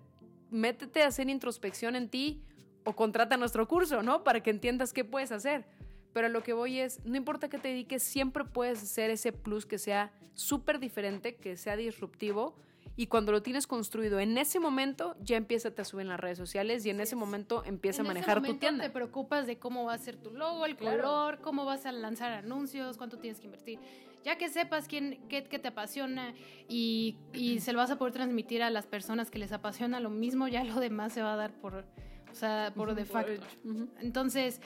Métete 0.49 1.03
a 1.03 1.07
hacer 1.09 1.29
introspección 1.29 1.95
en 1.95 2.09
ti 2.09 2.41
o 2.83 2.95
contrata 2.95 3.37
nuestro 3.37 3.67
curso, 3.67 4.01
¿no? 4.01 4.23
Para 4.23 4.41
que 4.41 4.49
entiendas 4.49 4.91
qué 4.91 5.05
puedes 5.05 5.31
hacer. 5.31 5.63
Pero 6.11 6.27
lo 6.27 6.41
que 6.41 6.53
voy 6.53 6.79
es, 6.79 6.99
no 7.05 7.17
importa 7.17 7.47
que 7.47 7.59
te 7.59 7.67
dediques, 7.67 8.01
siempre 8.01 8.43
puedes 8.43 8.81
hacer 8.81 9.11
ese 9.11 9.33
plus 9.33 9.67
que 9.67 9.77
sea 9.77 10.11
súper 10.33 10.79
diferente, 10.79 11.35
que 11.35 11.57
sea 11.57 11.75
disruptivo. 11.75 12.55
Y 12.97 13.07
cuando 13.07 13.31
lo 13.31 13.41
tienes 13.41 13.67
construido 13.67 14.19
en 14.19 14.37
ese 14.37 14.59
momento, 14.59 15.15
ya 15.21 15.37
empieza 15.37 15.69
a 15.75 15.85
subir 15.85 16.01
en 16.03 16.09
las 16.09 16.19
redes 16.19 16.37
sociales 16.37 16.85
y 16.85 16.89
en 16.89 16.99
ese 16.99 17.15
es. 17.15 17.19
momento 17.19 17.63
empieza 17.65 18.01
En 18.01 18.07
a 18.07 18.09
ese 18.09 18.13
manejar 18.15 18.35
tu 18.37 18.41
momento 18.41 18.59
tienda. 18.59 18.83
Te 18.83 18.89
preocupas 18.89 19.47
de 19.47 19.57
cómo 19.57 19.85
va 19.85 19.93
a 19.93 19.97
ser 19.97 20.17
tu 20.17 20.31
logo, 20.31 20.65
el 20.65 20.75
Claro. 20.75 21.01
color, 21.01 21.39
cómo 21.41 21.65
vas 21.65 21.85
a 21.85 21.91
lanzar 21.91 22.31
anuncios, 22.33 22.97
cuánto 22.97 23.17
tienes 23.17 23.39
que 23.39 23.45
invertir. 23.45 23.79
Ya 24.23 24.37
que 24.37 24.49
sepas 24.49 24.87
quién, 24.87 25.19
qué, 25.29 25.43
qué 25.45 25.57
te 25.57 25.69
apasiona 25.69 26.33
y, 26.67 27.15
y 27.33 27.59
se 27.61 27.71
lo 27.73 27.79
vas 27.79 27.91
a 27.91 27.97
poder 27.97 28.13
transmitir 28.13 28.61
a 28.61 28.69
las 28.69 28.85
personas 28.87 29.31
que 29.31 29.39
les 29.39 29.51
apasiona 29.51 29.99
lo 29.99 30.09
mismo, 30.09 30.47
ya 30.47 30.63
lo 30.63 30.79
demás 30.79 31.13
se 31.13 31.21
va 31.23 31.33
a 31.33 31.37
dar 31.37 31.53
por, 31.53 31.85
o 32.31 32.35
sea, 32.35 32.71
por 32.75 32.93
de 32.93 33.05
facto. 33.05 33.41
Entonces, 33.99 34.61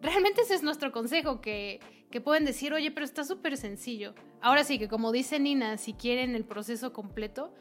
realmente 0.00 0.42
ese 0.42 0.54
es 0.54 0.62
nuestro 0.62 0.92
consejo, 0.92 1.40
que, 1.40 1.80
que 2.14 2.20
pueden 2.20 2.44
decir, 2.44 2.72
oye, 2.72 2.92
pero 2.92 3.04
está 3.04 3.24
súper 3.24 3.56
sencillo. 3.56 4.14
Ahora 4.40 4.62
sí 4.62 4.78
que 4.78 4.86
como 4.86 5.10
dice 5.10 5.40
Nina, 5.40 5.76
si 5.78 5.94
quieren 5.94 6.36
el 6.36 6.44
proceso 6.44 6.92
completo, 6.92 7.52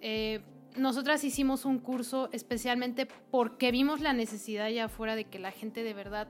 eh, 0.00 0.40
nosotras 0.74 1.22
hicimos 1.22 1.64
un 1.64 1.78
curso 1.78 2.28
especialmente 2.32 3.06
porque 3.30 3.70
vimos 3.70 4.00
la 4.00 4.12
necesidad 4.12 4.66
allá 4.66 4.86
afuera 4.86 5.14
de 5.14 5.26
que 5.26 5.38
la 5.38 5.52
gente 5.52 5.84
de 5.84 5.94
verdad 5.94 6.26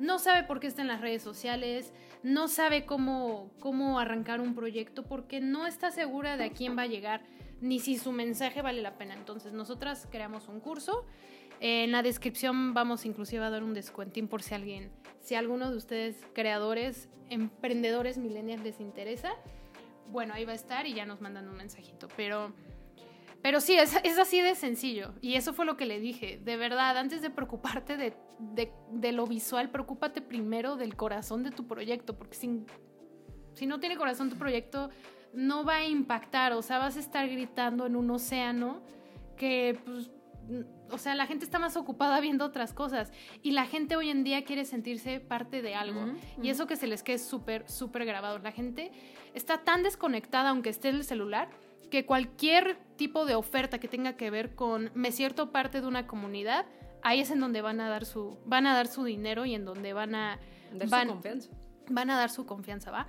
no 0.00 0.18
sabe 0.18 0.42
por 0.42 0.58
qué 0.58 0.66
está 0.66 0.82
en 0.82 0.88
las 0.88 1.00
redes 1.00 1.22
sociales, 1.22 1.94
no 2.24 2.48
sabe 2.48 2.84
cómo, 2.84 3.52
cómo 3.60 4.00
arrancar 4.00 4.40
un 4.40 4.56
proyecto, 4.56 5.04
porque 5.04 5.40
no 5.40 5.68
está 5.68 5.92
segura 5.92 6.36
de 6.36 6.46
a 6.46 6.50
quién 6.50 6.76
va 6.76 6.82
a 6.82 6.88
llegar, 6.88 7.22
ni 7.60 7.78
si 7.78 7.96
su 7.96 8.10
mensaje 8.10 8.60
vale 8.60 8.82
la 8.82 8.98
pena. 8.98 9.14
Entonces, 9.14 9.52
nosotras 9.52 10.08
creamos 10.10 10.48
un 10.48 10.58
curso. 10.58 11.06
En 11.60 11.92
la 11.92 12.02
descripción 12.02 12.74
vamos 12.74 13.06
inclusive 13.06 13.44
a 13.44 13.50
dar 13.50 13.62
un 13.62 13.72
descuentín 13.72 14.26
por 14.26 14.42
si 14.42 14.54
alguien, 14.54 14.90
si 15.24 15.34
alguno 15.34 15.70
de 15.70 15.76
ustedes 15.76 16.16
creadores, 16.34 17.08
emprendedores 17.30 18.18
millennials 18.18 18.62
les 18.62 18.78
interesa. 18.78 19.32
Bueno, 20.12 20.34
ahí 20.34 20.44
va 20.44 20.52
a 20.52 20.54
estar 20.54 20.86
y 20.86 20.92
ya 20.94 21.06
nos 21.06 21.20
mandan 21.22 21.48
un 21.48 21.56
mensajito. 21.56 22.08
Pero, 22.14 22.52
pero 23.42 23.60
sí, 23.60 23.74
es, 23.76 23.96
es 24.04 24.18
así 24.18 24.40
de 24.42 24.54
sencillo. 24.54 25.14
Y 25.22 25.34
eso 25.34 25.54
fue 25.54 25.64
lo 25.64 25.76
que 25.78 25.86
le 25.86 25.98
dije. 25.98 26.38
De 26.44 26.56
verdad, 26.58 26.98
antes 26.98 27.22
de 27.22 27.30
preocuparte 27.30 27.96
de, 27.96 28.12
de- 28.92 29.12
lo 29.12 29.26
visual, 29.26 29.70
preocúpate 29.70 30.20
primero 30.20 30.76
del 30.76 30.94
corazón 30.94 31.42
de 31.42 31.50
tu 31.50 31.66
proyecto. 31.66 32.16
Porque 32.18 32.34
sin, 32.36 32.66
si 33.54 33.64
no 33.66 33.80
tiene 33.80 33.96
corazón 33.96 34.28
tu 34.28 34.36
proyecto, 34.36 34.90
no 35.32 35.64
va 35.64 35.76
a 35.76 35.86
impactar. 35.86 36.52
O 36.52 36.60
sea, 36.60 36.76
vas 36.78 36.96
a 36.98 37.00
estar 37.00 37.26
gritando 37.30 37.86
en 37.86 37.96
un 37.96 38.10
océano 38.10 38.82
que, 39.38 39.80
pues, 39.86 40.10
o 40.90 40.98
sea, 40.98 41.14
la 41.14 41.26
gente 41.26 41.44
está 41.44 41.58
más 41.58 41.76
ocupada 41.76 42.20
viendo 42.20 42.44
otras 42.44 42.72
cosas. 42.72 43.12
Y 43.42 43.52
la 43.52 43.66
gente 43.66 43.96
hoy 43.96 44.10
en 44.10 44.24
día 44.24 44.44
quiere 44.44 44.64
sentirse 44.64 45.20
parte 45.20 45.62
de 45.62 45.74
algo. 45.74 46.06
Y 46.42 46.50
eso 46.50 46.66
que 46.66 46.76
se 46.76 46.86
les 46.86 47.02
quede 47.02 47.18
súper, 47.18 47.68
súper 47.68 48.04
grabado. 48.04 48.38
La 48.38 48.52
gente 48.52 48.92
está 49.34 49.58
tan 49.58 49.82
desconectada, 49.82 50.50
aunque 50.50 50.70
esté 50.70 50.88
en 50.90 50.96
el 50.96 51.04
celular, 51.04 51.48
que 51.90 52.06
cualquier 52.06 52.78
tipo 52.96 53.26
de 53.26 53.34
oferta 53.34 53.78
que 53.78 53.88
tenga 53.88 54.16
que 54.16 54.30
ver 54.30 54.54
con 54.54 54.90
me 54.94 55.12
siento 55.12 55.52
parte 55.52 55.80
de 55.80 55.86
una 55.86 56.06
comunidad, 56.06 56.66
ahí 57.02 57.20
es 57.20 57.30
en 57.30 57.40
donde 57.40 57.60
van 57.62 57.80
a 57.80 57.88
dar 57.88 58.04
su, 58.04 58.38
van 58.46 58.66
a 58.66 58.74
dar 58.74 58.86
su 58.86 59.04
dinero 59.04 59.44
y 59.44 59.54
en 59.54 59.64
donde 59.64 59.92
van 59.92 60.14
a, 60.14 60.38
Dar 60.72 60.88
su 60.88 61.08
confianza. 61.08 61.50
van 61.90 62.10
a 62.10 62.16
dar 62.16 62.30
su 62.30 62.46
confianza, 62.46 62.90
¿va? 62.90 63.06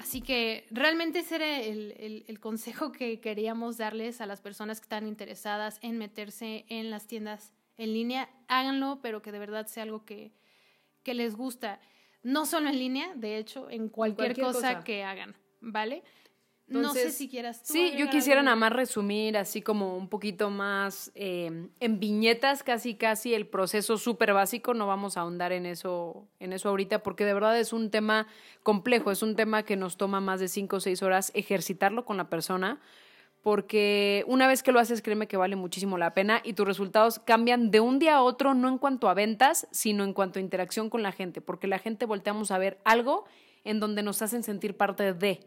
Así 0.00 0.22
que 0.22 0.66
realmente 0.70 1.18
ese 1.18 1.34
era 1.36 1.60
el, 1.60 1.92
el- 1.98 2.24
el 2.26 2.40
consejo 2.40 2.90
que 2.90 3.20
queríamos 3.20 3.76
darles 3.76 4.22
a 4.22 4.26
las 4.26 4.40
personas 4.40 4.80
que 4.80 4.84
están 4.86 5.06
interesadas 5.06 5.78
en 5.82 5.98
meterse 5.98 6.64
en 6.68 6.90
las 6.90 7.06
tiendas 7.06 7.52
en 7.76 7.92
línea, 7.92 8.30
háganlo, 8.48 9.00
pero 9.02 9.20
que 9.20 9.30
de 9.30 9.38
verdad 9.38 9.66
sea 9.66 9.82
algo 9.82 10.06
que, 10.06 10.32
que 11.02 11.12
les 11.12 11.36
gusta. 11.36 11.80
No 12.22 12.46
solo 12.46 12.70
en 12.70 12.78
línea, 12.78 13.12
de 13.14 13.36
hecho, 13.36 13.68
en 13.70 13.88
cualquier, 13.90 14.28
cualquier 14.28 14.46
cosa, 14.46 14.74
cosa. 14.74 14.84
que 14.84 15.04
hagan, 15.04 15.36
¿vale? 15.60 16.02
No 16.70 16.92
sé 16.92 17.10
si 17.10 17.28
quieras 17.28 17.62
tú 17.62 17.72
Sí, 17.72 17.92
yo 17.96 18.08
quisiera 18.08 18.40
algo. 18.40 18.46
nada 18.46 18.56
más 18.56 18.72
resumir 18.72 19.36
así 19.36 19.60
como 19.60 19.96
un 19.96 20.08
poquito 20.08 20.50
más 20.50 21.10
eh, 21.14 21.68
en 21.80 22.00
viñetas, 22.00 22.62
casi 22.62 22.94
casi 22.94 23.34
el 23.34 23.46
proceso 23.46 23.98
súper 23.98 24.32
básico. 24.32 24.72
No 24.74 24.86
vamos 24.86 25.16
a 25.16 25.22
ahondar 25.22 25.52
en 25.52 25.66
eso, 25.66 26.26
en 26.38 26.52
eso 26.52 26.68
ahorita, 26.68 27.02
porque 27.02 27.24
de 27.24 27.34
verdad 27.34 27.58
es 27.58 27.72
un 27.72 27.90
tema 27.90 28.26
complejo, 28.62 29.10
es 29.10 29.22
un 29.22 29.36
tema 29.36 29.64
que 29.64 29.76
nos 29.76 29.96
toma 29.96 30.20
más 30.20 30.40
de 30.40 30.48
cinco 30.48 30.76
o 30.76 30.80
seis 30.80 31.02
horas 31.02 31.32
ejercitarlo 31.34 32.04
con 32.04 32.16
la 32.16 32.28
persona. 32.28 32.80
Porque 33.42 34.22
una 34.26 34.46
vez 34.46 34.62
que 34.62 34.70
lo 34.70 34.80
haces, 34.80 35.00
créeme 35.00 35.26
que 35.26 35.38
vale 35.38 35.56
muchísimo 35.56 35.96
la 35.96 36.12
pena 36.12 36.42
y 36.44 36.52
tus 36.52 36.66
resultados 36.66 37.18
cambian 37.20 37.70
de 37.70 37.80
un 37.80 37.98
día 37.98 38.16
a 38.16 38.22
otro, 38.22 38.52
no 38.52 38.68
en 38.68 38.76
cuanto 38.76 39.08
a 39.08 39.14
ventas, 39.14 39.66
sino 39.70 40.04
en 40.04 40.12
cuanto 40.12 40.38
a 40.38 40.42
interacción 40.42 40.90
con 40.90 41.02
la 41.02 41.10
gente, 41.10 41.40
porque 41.40 41.66
la 41.66 41.78
gente 41.78 42.04
volteamos 42.04 42.50
a 42.50 42.58
ver 42.58 42.78
algo 42.84 43.24
en 43.64 43.80
donde 43.80 44.02
nos 44.02 44.20
hacen 44.20 44.42
sentir 44.42 44.76
parte 44.76 45.14
de 45.14 45.40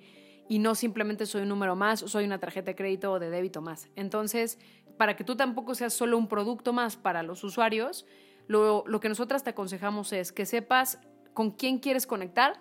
y 0.50 0.60
no 0.60 0.76
simplemente 0.76 1.26
soy 1.26 1.44
un 1.44 1.50
número 1.50 1.76
más, 1.76 2.02
soy 2.02 2.26
una 2.26 2.40
tarjeta 2.40 2.72
de 2.72 2.76
crédito 2.76 3.12
o 3.12 3.20
de 3.20 3.30
débito 3.30 3.62
más. 3.62 3.90
Entonces, 3.96 4.60
para 4.98 5.16
que 5.16 5.24
tú 5.24 5.36
tampoco 5.36 5.76
seas 5.76 5.94
solo 5.94 6.18
un 6.18 6.28
producto 6.28 6.74
más 6.74 6.98
para 6.98 7.24
los 7.24 7.44
usuarios, 7.44 8.06
lo, 8.48 8.84
lo 8.88 9.00
que 9.00 9.10
nosotras 9.10 9.44
te 9.44 9.52
aconsejamos 9.52 10.14
es 10.14 10.32
que 10.32 10.46
sepas 10.46 11.00
con 11.34 11.52
quién 11.52 11.80
quieres 11.80 12.06
conectar, 12.06 12.60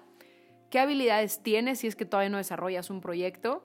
qué 0.70 0.78
habilidades 0.78 1.42
tienes 1.42 1.80
si 1.80 1.86
es 1.86 1.96
que 1.96 2.04
todavía 2.04 2.30
no 2.30 2.38
desarrollas 2.38 2.88
un 2.88 3.00
proyecto, 3.00 3.64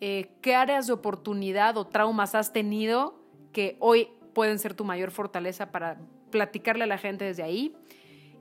eh, 0.00 0.30
qué 0.40 0.54
áreas 0.54 0.86
de 0.86 0.94
oportunidad 0.94 1.76
o 1.76 1.86
traumas 1.86 2.34
has 2.34 2.52
tenido 2.52 3.20
que 3.52 3.76
hoy 3.80 4.08
pueden 4.34 4.58
ser 4.58 4.74
tu 4.74 4.84
mayor 4.84 5.10
fortaleza 5.10 5.70
para 5.70 5.98
platicarle 6.30 6.84
a 6.84 6.86
la 6.86 6.98
gente 6.98 7.24
desde 7.24 7.42
ahí. 7.42 7.76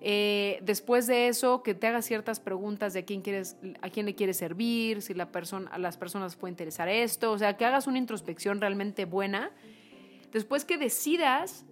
Eh, 0.01 0.59
después 0.61 1.07
de 1.07 1.27
eso, 1.27 1.61
que 1.61 1.73
te 1.73 1.87
hagas 1.87 2.05
ciertas 2.05 2.39
preguntas 2.39 2.93
de 2.93 3.01
a 3.01 3.05
quién, 3.05 3.21
quieres, 3.21 3.57
a 3.81 3.89
quién 3.89 4.05
le 4.05 4.15
quieres 4.15 4.37
servir, 4.37 5.01
si 5.01 5.13
la 5.13 5.31
persona, 5.31 5.69
a 5.71 5.77
las 5.77 5.97
personas 5.97 6.35
puede 6.35 6.51
interesar 6.51 6.87
esto, 6.87 7.31
o 7.31 7.37
sea, 7.37 7.57
que 7.57 7.65
hagas 7.65 7.87
una 7.87 7.97
introspección 7.97 8.61
realmente 8.61 9.05
buena. 9.05 9.51
Después 10.31 10.63
que 10.63 10.77
decidas, 10.77 11.65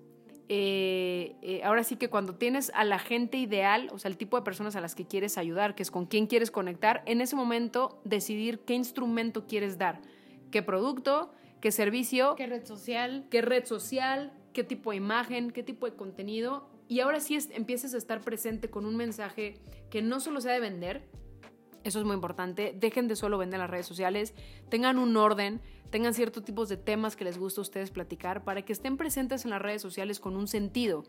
eh, 0.49 1.35
eh, 1.41 1.61
ahora 1.63 1.83
sí 1.83 1.95
que 1.95 2.09
cuando 2.09 2.35
tienes 2.35 2.71
a 2.73 2.83
la 2.83 2.99
gente 2.99 3.37
ideal, 3.37 3.89
o 3.93 3.99
sea, 3.99 4.09
el 4.09 4.17
tipo 4.17 4.37
de 4.37 4.43
personas 4.43 4.75
a 4.75 4.81
las 4.81 4.95
que 4.95 5.05
quieres 5.05 5.37
ayudar, 5.37 5.75
que 5.75 5.83
es 5.83 5.91
con 5.91 6.05
quién 6.05 6.27
quieres 6.27 6.51
conectar, 6.51 7.03
en 7.05 7.21
ese 7.21 7.35
momento 7.35 8.01
decidir 8.03 8.59
qué 8.59 8.73
instrumento 8.73 9.45
quieres 9.45 9.77
dar, 9.77 10.01
qué 10.51 10.61
producto, 10.61 11.31
qué 11.61 11.71
servicio, 11.71 12.35
¿Qué 12.35 12.47
red 12.47 12.65
social? 12.65 13.25
qué 13.29 13.41
red 13.41 13.65
social, 13.65 14.33
qué 14.53 14.63
tipo 14.63 14.91
de 14.91 14.97
imagen, 14.97 15.51
qué 15.51 15.63
tipo 15.63 15.85
de 15.85 15.95
contenido. 15.95 16.67
Y 16.87 16.99
ahora 17.01 17.19
sí 17.19 17.35
es- 17.35 17.49
empieces 17.51 17.93
a 17.93 17.97
estar 17.97 18.21
presente 18.21 18.69
con 18.69 18.85
un 18.85 18.95
mensaje 18.95 19.55
que 19.89 20.01
no 20.01 20.19
solo 20.19 20.41
sea 20.41 20.53
de 20.53 20.59
vender, 20.59 21.07
eso 21.83 21.99
es 21.99 22.05
muy 22.05 22.15
importante, 22.15 22.73
dejen 22.77 23.07
de 23.07 23.15
solo 23.15 23.37
vender 23.37 23.55
en 23.55 23.61
las 23.61 23.69
redes 23.69 23.85
sociales, 23.85 24.33
tengan 24.69 24.97
un 24.97 25.15
orden, 25.15 25.61
tengan 25.89 26.13
ciertos 26.13 26.43
tipos 26.43 26.67
de 26.67 26.75
temas 26.77 27.15
que 27.15 27.23
les 27.23 27.37
gusta 27.37 27.61
a 27.61 27.63
ustedes 27.63 27.91
platicar 27.91 28.43
para 28.43 28.63
que 28.63 28.73
estén 28.73 28.97
presentes 28.97 29.45
en 29.45 29.51
las 29.51 29.61
redes 29.61 29.81
sociales 29.81 30.19
con 30.19 30.35
un 30.35 30.47
sentido. 30.47 31.05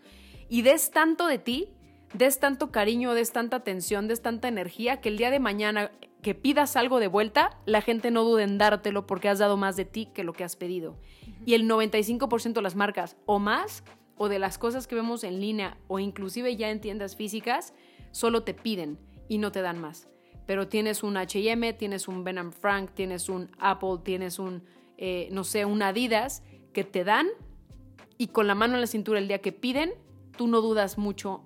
Y 0.48 0.62
des 0.62 0.90
tanto 0.92 1.26
de 1.26 1.38
ti, 1.38 1.68
des 2.14 2.38
tanto 2.38 2.70
cariño, 2.70 3.12
des 3.14 3.32
tanta 3.32 3.56
atención, 3.56 4.06
des 4.06 4.22
tanta 4.22 4.46
energía 4.48 5.00
que 5.00 5.08
el 5.08 5.18
día 5.18 5.30
de 5.30 5.40
mañana 5.40 5.90
que 6.22 6.34
pidas 6.34 6.76
algo 6.76 7.00
de 7.00 7.08
vuelta, 7.08 7.60
la 7.66 7.80
gente 7.80 8.10
no 8.10 8.24
dude 8.24 8.42
en 8.44 8.58
dártelo 8.58 9.06
porque 9.06 9.28
has 9.28 9.38
dado 9.38 9.56
más 9.56 9.76
de 9.76 9.84
ti 9.84 10.06
que 10.14 10.24
lo 10.24 10.32
que 10.32 10.44
has 10.44 10.56
pedido. 10.56 10.96
Y 11.44 11.54
el 11.54 11.66
95% 11.68 12.54
de 12.60 12.62
las 12.62 12.76
marcas 12.76 13.16
o 13.26 13.38
más 13.38 13.84
o 14.18 14.28
de 14.28 14.38
las 14.38 14.58
cosas 14.58 14.86
que 14.86 14.94
vemos 14.94 15.24
en 15.24 15.40
línea 15.40 15.78
o 15.86 15.98
inclusive 15.98 16.56
ya 16.56 16.70
en 16.70 16.80
tiendas 16.80 17.16
físicas, 17.16 17.72
solo 18.10 18.42
te 18.42 18.54
piden 18.54 18.98
y 19.28 19.38
no 19.38 19.52
te 19.52 19.62
dan 19.62 19.80
más. 19.80 20.08
Pero 20.46 20.68
tienes 20.68 21.02
un 21.02 21.16
HM, 21.16 21.76
tienes 21.76 22.08
un 22.08 22.24
Ben 22.24 22.52
Frank, 22.52 22.90
tienes 22.94 23.28
un 23.28 23.50
Apple, 23.58 23.98
tienes 24.02 24.38
un, 24.38 24.64
eh, 24.96 25.28
no 25.30 25.44
sé, 25.44 25.64
un 25.64 25.82
Adidas, 25.82 26.42
que 26.72 26.84
te 26.84 27.04
dan 27.04 27.28
y 28.16 28.28
con 28.28 28.46
la 28.46 28.54
mano 28.54 28.74
en 28.74 28.80
la 28.80 28.86
cintura 28.86 29.18
el 29.18 29.28
día 29.28 29.40
que 29.40 29.52
piden, 29.52 29.92
tú 30.36 30.48
no 30.48 30.60
dudas 30.60 30.98
mucho 30.98 31.44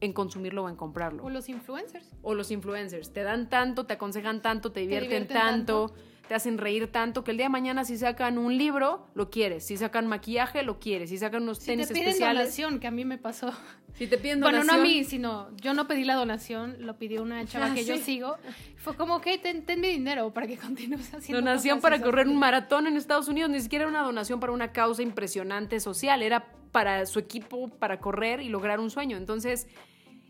en 0.00 0.12
consumirlo 0.12 0.64
o 0.64 0.68
en 0.68 0.76
comprarlo 0.76 1.24
O 1.24 1.30
los 1.30 1.48
influencers. 1.48 2.10
o 2.22 2.34
los 2.34 2.50
influencers. 2.50 3.12
Te 3.12 3.22
dan 3.22 3.48
tanto, 3.48 3.84
te 3.86 3.94
aconsejan 3.94 4.42
tanto, 4.42 4.70
te 4.72 4.80
divierten, 4.80 5.10
divierten 5.10 5.36
tanto, 5.36 5.94
te 6.28 6.34
hacen 6.34 6.56
reír 6.58 6.86
tanto, 6.90 7.22
que 7.22 7.32
el 7.32 7.36
día 7.36 7.46
de 7.46 7.50
mañana 7.50 7.84
si 7.84 7.96
sacan 7.98 8.38
un 8.38 8.56
libro, 8.56 9.06
lo 9.14 9.30
quieres. 9.30 9.66
Si 9.66 9.76
sacan 9.76 10.06
maquillaje, 10.06 10.62
lo 10.62 10.78
quieres. 10.80 11.10
Si 11.10 11.18
sacan 11.18 11.42
unos 11.42 11.58
Si 11.58 11.66
tenis 11.66 11.88
te 11.88 11.94
piden 11.94 12.08
especiales. 12.08 12.38
donación, 12.44 12.80
que 12.80 12.86
a 12.86 12.90
mí 12.90 13.04
me 13.04 13.18
pasó. 13.18 13.52
Si 13.94 14.06
te 14.06 14.16
piden 14.18 14.40
Bueno, 14.40 14.58
donación. 14.58 14.76
no 14.82 14.82
a 14.82 14.86
mí, 14.86 15.04
sino 15.04 15.56
yo 15.56 15.74
no 15.74 15.86
pedí 15.86 16.04
la 16.04 16.14
donación, 16.14 16.76
lo 16.80 16.96
pidió 16.98 17.22
una 17.22 17.44
chava 17.46 17.66
Ah, 17.66 17.74
que 17.74 17.84
yo 17.84 17.96
sigo. 17.98 18.36
Fue 18.76 18.96
como, 18.96 19.16
ok, 19.16 19.26
ten, 19.42 19.64
ten 19.66 19.80
mi 19.80 19.88
dinero 19.88 20.32
para 20.32 20.46
que 20.46 20.56
continúes 20.58 21.12
haciendo 21.12 21.40
Donación 21.42 21.80
para 21.80 22.00
correr 22.00 22.26
un 22.26 22.36
maratón 22.38 22.86
en 22.86 22.96
Estados 22.96 23.28
Unidos. 23.28 23.50
Ni 23.50 23.60
siquiera 23.60 23.82
era 23.84 23.90
una 23.90 24.02
donación 24.02 24.40
para 24.40 24.52
una 24.52 24.72
causa 24.72 25.02
impresionante 25.02 25.78
social. 25.78 26.22
Era 26.22 26.46
para 26.72 27.06
su 27.06 27.18
equipo, 27.20 27.68
para 27.68 28.00
correr 28.00 28.40
y 28.40 28.48
lograr 28.48 28.80
un 28.80 28.90
sueño. 28.90 29.16
Entonces, 29.16 29.68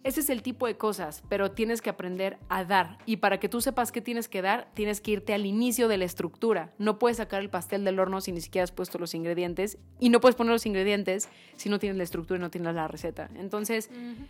ese 0.04 0.20
es 0.20 0.28
el 0.28 0.42
tipo 0.42 0.66
de 0.66 0.76
cosas, 0.76 1.22
pero 1.30 1.52
tienes 1.52 1.80
que 1.80 1.88
aprender 1.88 2.38
a 2.50 2.64
dar. 2.64 2.98
Y 3.06 3.16
para 3.16 3.40
que 3.40 3.48
tú 3.48 3.62
sepas 3.62 3.90
qué 3.90 4.02
tienes 4.02 4.28
que 4.28 4.42
dar, 4.42 4.68
tienes 4.74 5.00
que 5.00 5.12
irte 5.12 5.32
al 5.32 5.46
inicio 5.46 5.88
de 5.88 5.96
la 5.96 6.04
estructura. 6.04 6.74
No 6.78 6.98
puedes 6.98 7.16
sacar 7.16 7.40
el 7.40 7.48
pastel 7.48 7.84
del 7.84 7.98
horno 7.98 8.20
si 8.20 8.30
ni 8.30 8.42
siquiera 8.42 8.64
has 8.64 8.70
puesto 8.70 8.98
los 8.98 9.14
ingredientes. 9.14 9.78
Y 9.98 10.10
no 10.10 10.20
puedes 10.20 10.36
poner 10.36 10.52
los 10.52 10.66
ingredientes 10.66 11.30
si 11.56 11.70
no 11.70 11.78
tienes 11.78 11.96
la 11.96 12.04
estructura 12.04 12.38
y 12.38 12.42
no 12.42 12.50
tienes 12.50 12.74
la 12.74 12.86
receta. 12.86 13.30
Entonces, 13.36 13.88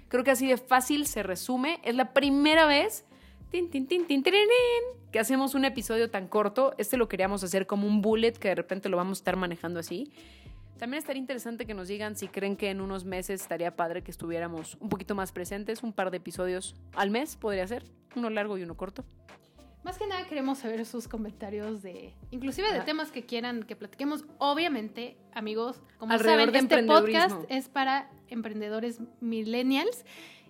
creo 0.09 0.23
que 0.23 0.31
así 0.31 0.47
de 0.47 0.59
fácil 0.59 1.09
se 1.09 1.25
resume. 1.25 1.81
Es 1.83 1.97
la 1.97 2.13
primera 2.13 2.67
vez 2.67 3.05
tin, 3.51 3.69
tin, 3.69 3.89
tin, 3.89 4.07
tin, 4.07 4.23
tirirín, 4.23 4.49
que 5.11 5.19
hacemos 5.19 5.57
un 5.57 5.65
episodio 5.65 6.09
tan 6.09 6.29
corto. 6.29 6.75
Este 6.79 6.97
lo 6.97 7.09
queríamos 7.09 7.43
hacer 7.43 7.67
como 7.67 7.89
un 7.89 8.01
bullet 8.01 8.33
que 8.33 8.49
de 8.49 8.55
repente 8.55 8.89
lo 8.89 8.97
vamos 8.97 9.19
a 9.19 9.21
estar 9.21 9.37
manejando 9.37 9.81
así. 9.81 10.13
También 10.85 10.99
estaría 10.99 11.19
interesante 11.19 11.65
que 11.65 11.73
nos 11.73 11.89
digan 11.89 12.15
si 12.15 12.29
creen 12.29 12.57
que 12.59 12.69
en 12.69 12.83
unos 12.83 13.07
meses 13.07 13.41
estaría 13.41 13.75
padre 13.75 14.03
que 14.03 14.11
estuviéramos 14.11 14.77
un 14.81 14.91
poquito 14.91 15.15
más 15.15 15.33
presentes, 15.33 15.83
un 15.83 15.95
par 15.95 16.11
de 16.11 16.19
episodios 16.19 16.77
al 16.95 17.09
mes 17.09 17.37
podría 17.37 17.67
ser, 17.67 17.85
uno 18.15 18.29
largo 18.29 18.59
y 18.59 18.65
uno 18.65 18.77
corto. 18.77 19.03
Más 19.83 19.97
que 19.97 20.07
nada 20.07 20.27
queremos 20.27 20.59
saber 20.59 20.85
sus 20.85 21.09
comentarios 21.09 21.81
de, 21.81 22.13
inclusive 22.31 22.69
de 22.69 22.77
Ajá. 22.77 22.85
temas 22.85 23.11
que 23.11 23.25
quieran 23.25 23.63
que 23.63 23.77
platiquemos. 23.77 24.27
Obviamente, 24.37 25.17
amigos, 25.33 25.81
como 25.97 26.13
Alrededor 26.13 26.53
saben, 26.53 26.65
este 26.65 26.83
podcast 26.83 27.37
es 27.49 27.71
para 27.71 28.11
emprendedores 28.29 29.01
millennials 29.23 30.05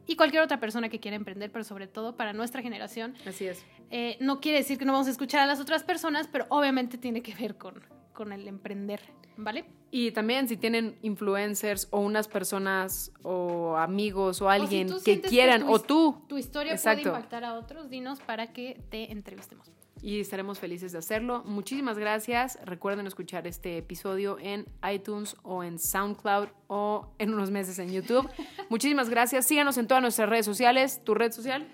y 0.04 0.16
cualquier 0.16 0.42
otra 0.42 0.58
persona 0.58 0.88
que 0.88 0.98
quiera 0.98 1.14
emprender, 1.16 1.52
pero 1.52 1.64
sobre 1.64 1.86
todo 1.86 2.16
para 2.16 2.32
nuestra 2.32 2.60
generación. 2.60 3.14
Así 3.24 3.46
es. 3.46 3.64
Eh, 3.92 4.16
no 4.18 4.40
quiere 4.40 4.58
decir 4.58 4.78
que 4.78 4.84
no 4.84 4.94
vamos 4.94 5.06
a 5.06 5.10
escuchar 5.10 5.42
a 5.42 5.46
las 5.46 5.60
otras 5.60 5.84
personas, 5.84 6.26
pero 6.26 6.46
obviamente 6.48 6.98
tiene 6.98 7.22
que 7.22 7.32
ver 7.36 7.56
con, 7.56 7.84
con 8.14 8.32
el 8.32 8.48
emprender, 8.48 9.00
¿vale? 9.36 9.66
Y 9.90 10.10
también 10.12 10.48
si 10.48 10.56
tienen 10.56 10.96
influencers 11.02 11.88
o 11.90 12.00
unas 12.00 12.26
personas 12.28 13.12
o 13.22 13.76
amigos 13.76 14.40
o 14.40 14.48
alguien 14.48 14.88
que 15.04 15.20
quieran 15.20 15.62
tu 15.66 15.72
o 15.72 15.78
tú 15.80 16.24
Tu 16.28 16.38
historia 16.38 16.72
Exacto. 16.72 17.02
puede 17.02 17.16
impactar 17.16 17.44
a 17.44 17.54
otros, 17.54 17.90
dinos 17.90 18.20
para 18.20 18.52
que 18.52 18.80
te 18.90 19.12
entrevistemos. 19.12 19.70
y 20.02 20.20
estaremos 20.20 20.58
felices 20.58 20.92
de 20.92 20.98
hacerlo. 20.98 21.42
Muchísimas 21.46 21.96
gracias. 21.98 22.58
Recuerden 22.64 23.06
escuchar 23.06 23.46
este 23.46 23.78
episodio 23.78 24.36
en 24.40 24.66
iTunes 24.92 25.36
o 25.42 25.62
en 25.64 25.78
SoundCloud 25.78 26.48
o 26.66 27.08
en 27.18 27.32
unos 27.32 27.50
meses 27.50 27.78
en 27.78 27.90
YouTube. 27.92 28.28
Muchísimas 28.70 29.08
gracias. 29.08 29.46
Síganos 29.46 29.78
en 29.78 29.86
todas 29.86 30.02
nuestras 30.02 30.28
redes 30.28 30.44
sociales. 30.44 31.00
¿Tu 31.04 31.14
red 31.14 31.32
social? 31.32 31.66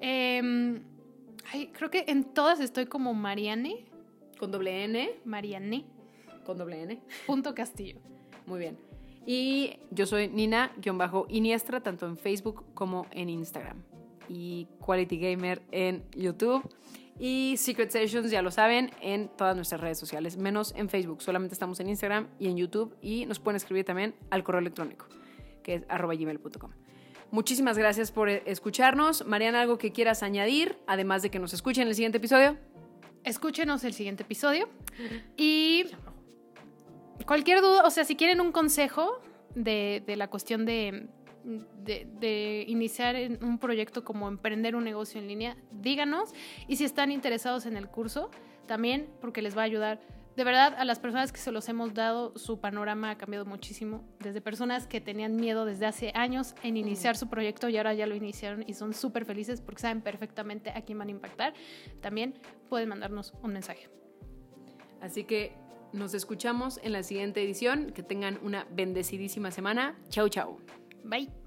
Em, 0.00 0.82
ay, 1.52 1.68
creo 1.72 1.90
que 1.90 2.04
en 2.08 2.24
todas 2.24 2.60
estoy 2.60 2.86
como 2.86 3.14
Mariane, 3.14 3.84
Con 4.42 4.50
doble 4.50 4.82
N. 4.82 5.08
Mariane, 5.24 5.84
Con 6.44 6.58
doble 6.58 6.82
N. 6.82 7.00
punto 7.28 7.54
Castillo. 7.54 8.00
Muy 8.44 8.58
bien. 8.58 8.76
Y 9.24 9.74
yo 9.92 10.04
soy 10.04 10.26
Nina-Iniestra, 10.26 11.80
tanto 11.80 12.06
en 12.08 12.16
Facebook 12.16 12.64
como 12.74 13.06
en 13.12 13.28
Instagram. 13.28 13.84
Y 14.28 14.66
Quality 14.84 15.16
Gamer 15.18 15.62
en 15.70 16.02
YouTube. 16.16 16.68
Y 17.20 17.54
Secret 17.56 17.90
Sessions, 17.90 18.32
ya 18.32 18.42
lo 18.42 18.50
saben, 18.50 18.90
en 19.00 19.28
todas 19.28 19.54
nuestras 19.54 19.80
redes 19.80 20.00
sociales, 20.00 20.36
menos 20.36 20.74
en 20.76 20.88
Facebook. 20.88 21.22
Solamente 21.22 21.54
estamos 21.54 21.78
en 21.78 21.88
Instagram 21.88 22.26
y 22.40 22.48
en 22.48 22.56
YouTube. 22.56 22.96
Y 23.00 23.26
nos 23.26 23.38
pueden 23.38 23.54
escribir 23.54 23.84
también 23.84 24.16
al 24.30 24.42
correo 24.42 24.60
electrónico, 24.60 25.06
que 25.62 25.74
es 25.74 25.84
arroba 25.88 26.16
gmail.com. 26.16 26.72
Muchísimas 27.30 27.78
gracias 27.78 28.10
por 28.10 28.28
escucharnos. 28.28 29.24
Mariana, 29.24 29.60
¿algo 29.60 29.78
que 29.78 29.92
quieras 29.92 30.24
añadir? 30.24 30.78
Además 30.88 31.22
de 31.22 31.30
que 31.30 31.38
nos 31.38 31.54
escuchen 31.54 31.82
en 31.82 31.88
el 31.90 31.94
siguiente 31.94 32.18
episodio. 32.18 32.58
Escúchenos 33.24 33.84
el 33.84 33.92
siguiente 33.92 34.24
episodio. 34.24 34.68
Y 35.36 35.86
cualquier 37.26 37.60
duda, 37.60 37.84
o 37.84 37.90
sea, 37.90 38.04
si 38.04 38.16
quieren 38.16 38.40
un 38.40 38.52
consejo 38.52 39.20
de, 39.54 40.02
de 40.06 40.16
la 40.16 40.28
cuestión 40.28 40.64
de, 40.64 41.06
de, 41.44 42.06
de 42.18 42.64
iniciar 42.68 43.16
un 43.40 43.58
proyecto 43.58 44.04
como 44.04 44.28
emprender 44.28 44.74
un 44.74 44.84
negocio 44.84 45.20
en 45.20 45.28
línea, 45.28 45.56
díganos. 45.70 46.32
Y 46.66 46.76
si 46.76 46.84
están 46.84 47.12
interesados 47.12 47.66
en 47.66 47.76
el 47.76 47.88
curso, 47.88 48.30
también 48.66 49.08
porque 49.20 49.42
les 49.42 49.56
va 49.56 49.62
a 49.62 49.66
ayudar 49.66 50.00
De 50.36 50.44
verdad, 50.44 50.74
a 50.78 50.84
las 50.84 50.98
personas 50.98 51.30
que 51.30 51.38
se 51.38 51.52
los 51.52 51.68
hemos 51.68 51.92
dado, 51.92 52.32
su 52.38 52.58
panorama 52.58 53.10
ha 53.10 53.18
cambiado 53.18 53.44
muchísimo. 53.44 54.02
Desde 54.20 54.40
personas 54.40 54.86
que 54.86 55.00
tenían 55.00 55.36
miedo 55.36 55.64
desde 55.64 55.86
hace 55.86 56.12
años 56.14 56.54
en 56.62 56.76
iniciar 56.76 57.16
su 57.16 57.28
proyecto 57.28 57.68
y 57.68 57.76
ahora 57.76 57.92
ya 57.92 58.06
lo 58.06 58.14
iniciaron 58.14 58.64
y 58.66 58.74
son 58.74 58.94
súper 58.94 59.26
felices 59.26 59.60
porque 59.60 59.82
saben 59.82 60.00
perfectamente 60.00 60.70
a 60.70 60.80
quién 60.82 60.98
van 60.98 61.08
a 61.08 61.10
impactar, 61.10 61.52
también 62.00 62.34
pueden 62.70 62.88
mandarnos 62.88 63.34
un 63.42 63.52
mensaje. 63.52 63.88
Así 65.02 65.24
que 65.24 65.52
nos 65.92 66.14
escuchamos 66.14 66.80
en 66.82 66.92
la 66.92 67.02
siguiente 67.02 67.42
edición. 67.42 67.92
Que 67.92 68.02
tengan 68.02 68.38
una 68.42 68.66
bendecidísima 68.70 69.50
semana. 69.50 69.98
Chau, 70.08 70.28
chau. 70.28 70.58
Bye. 71.04 71.41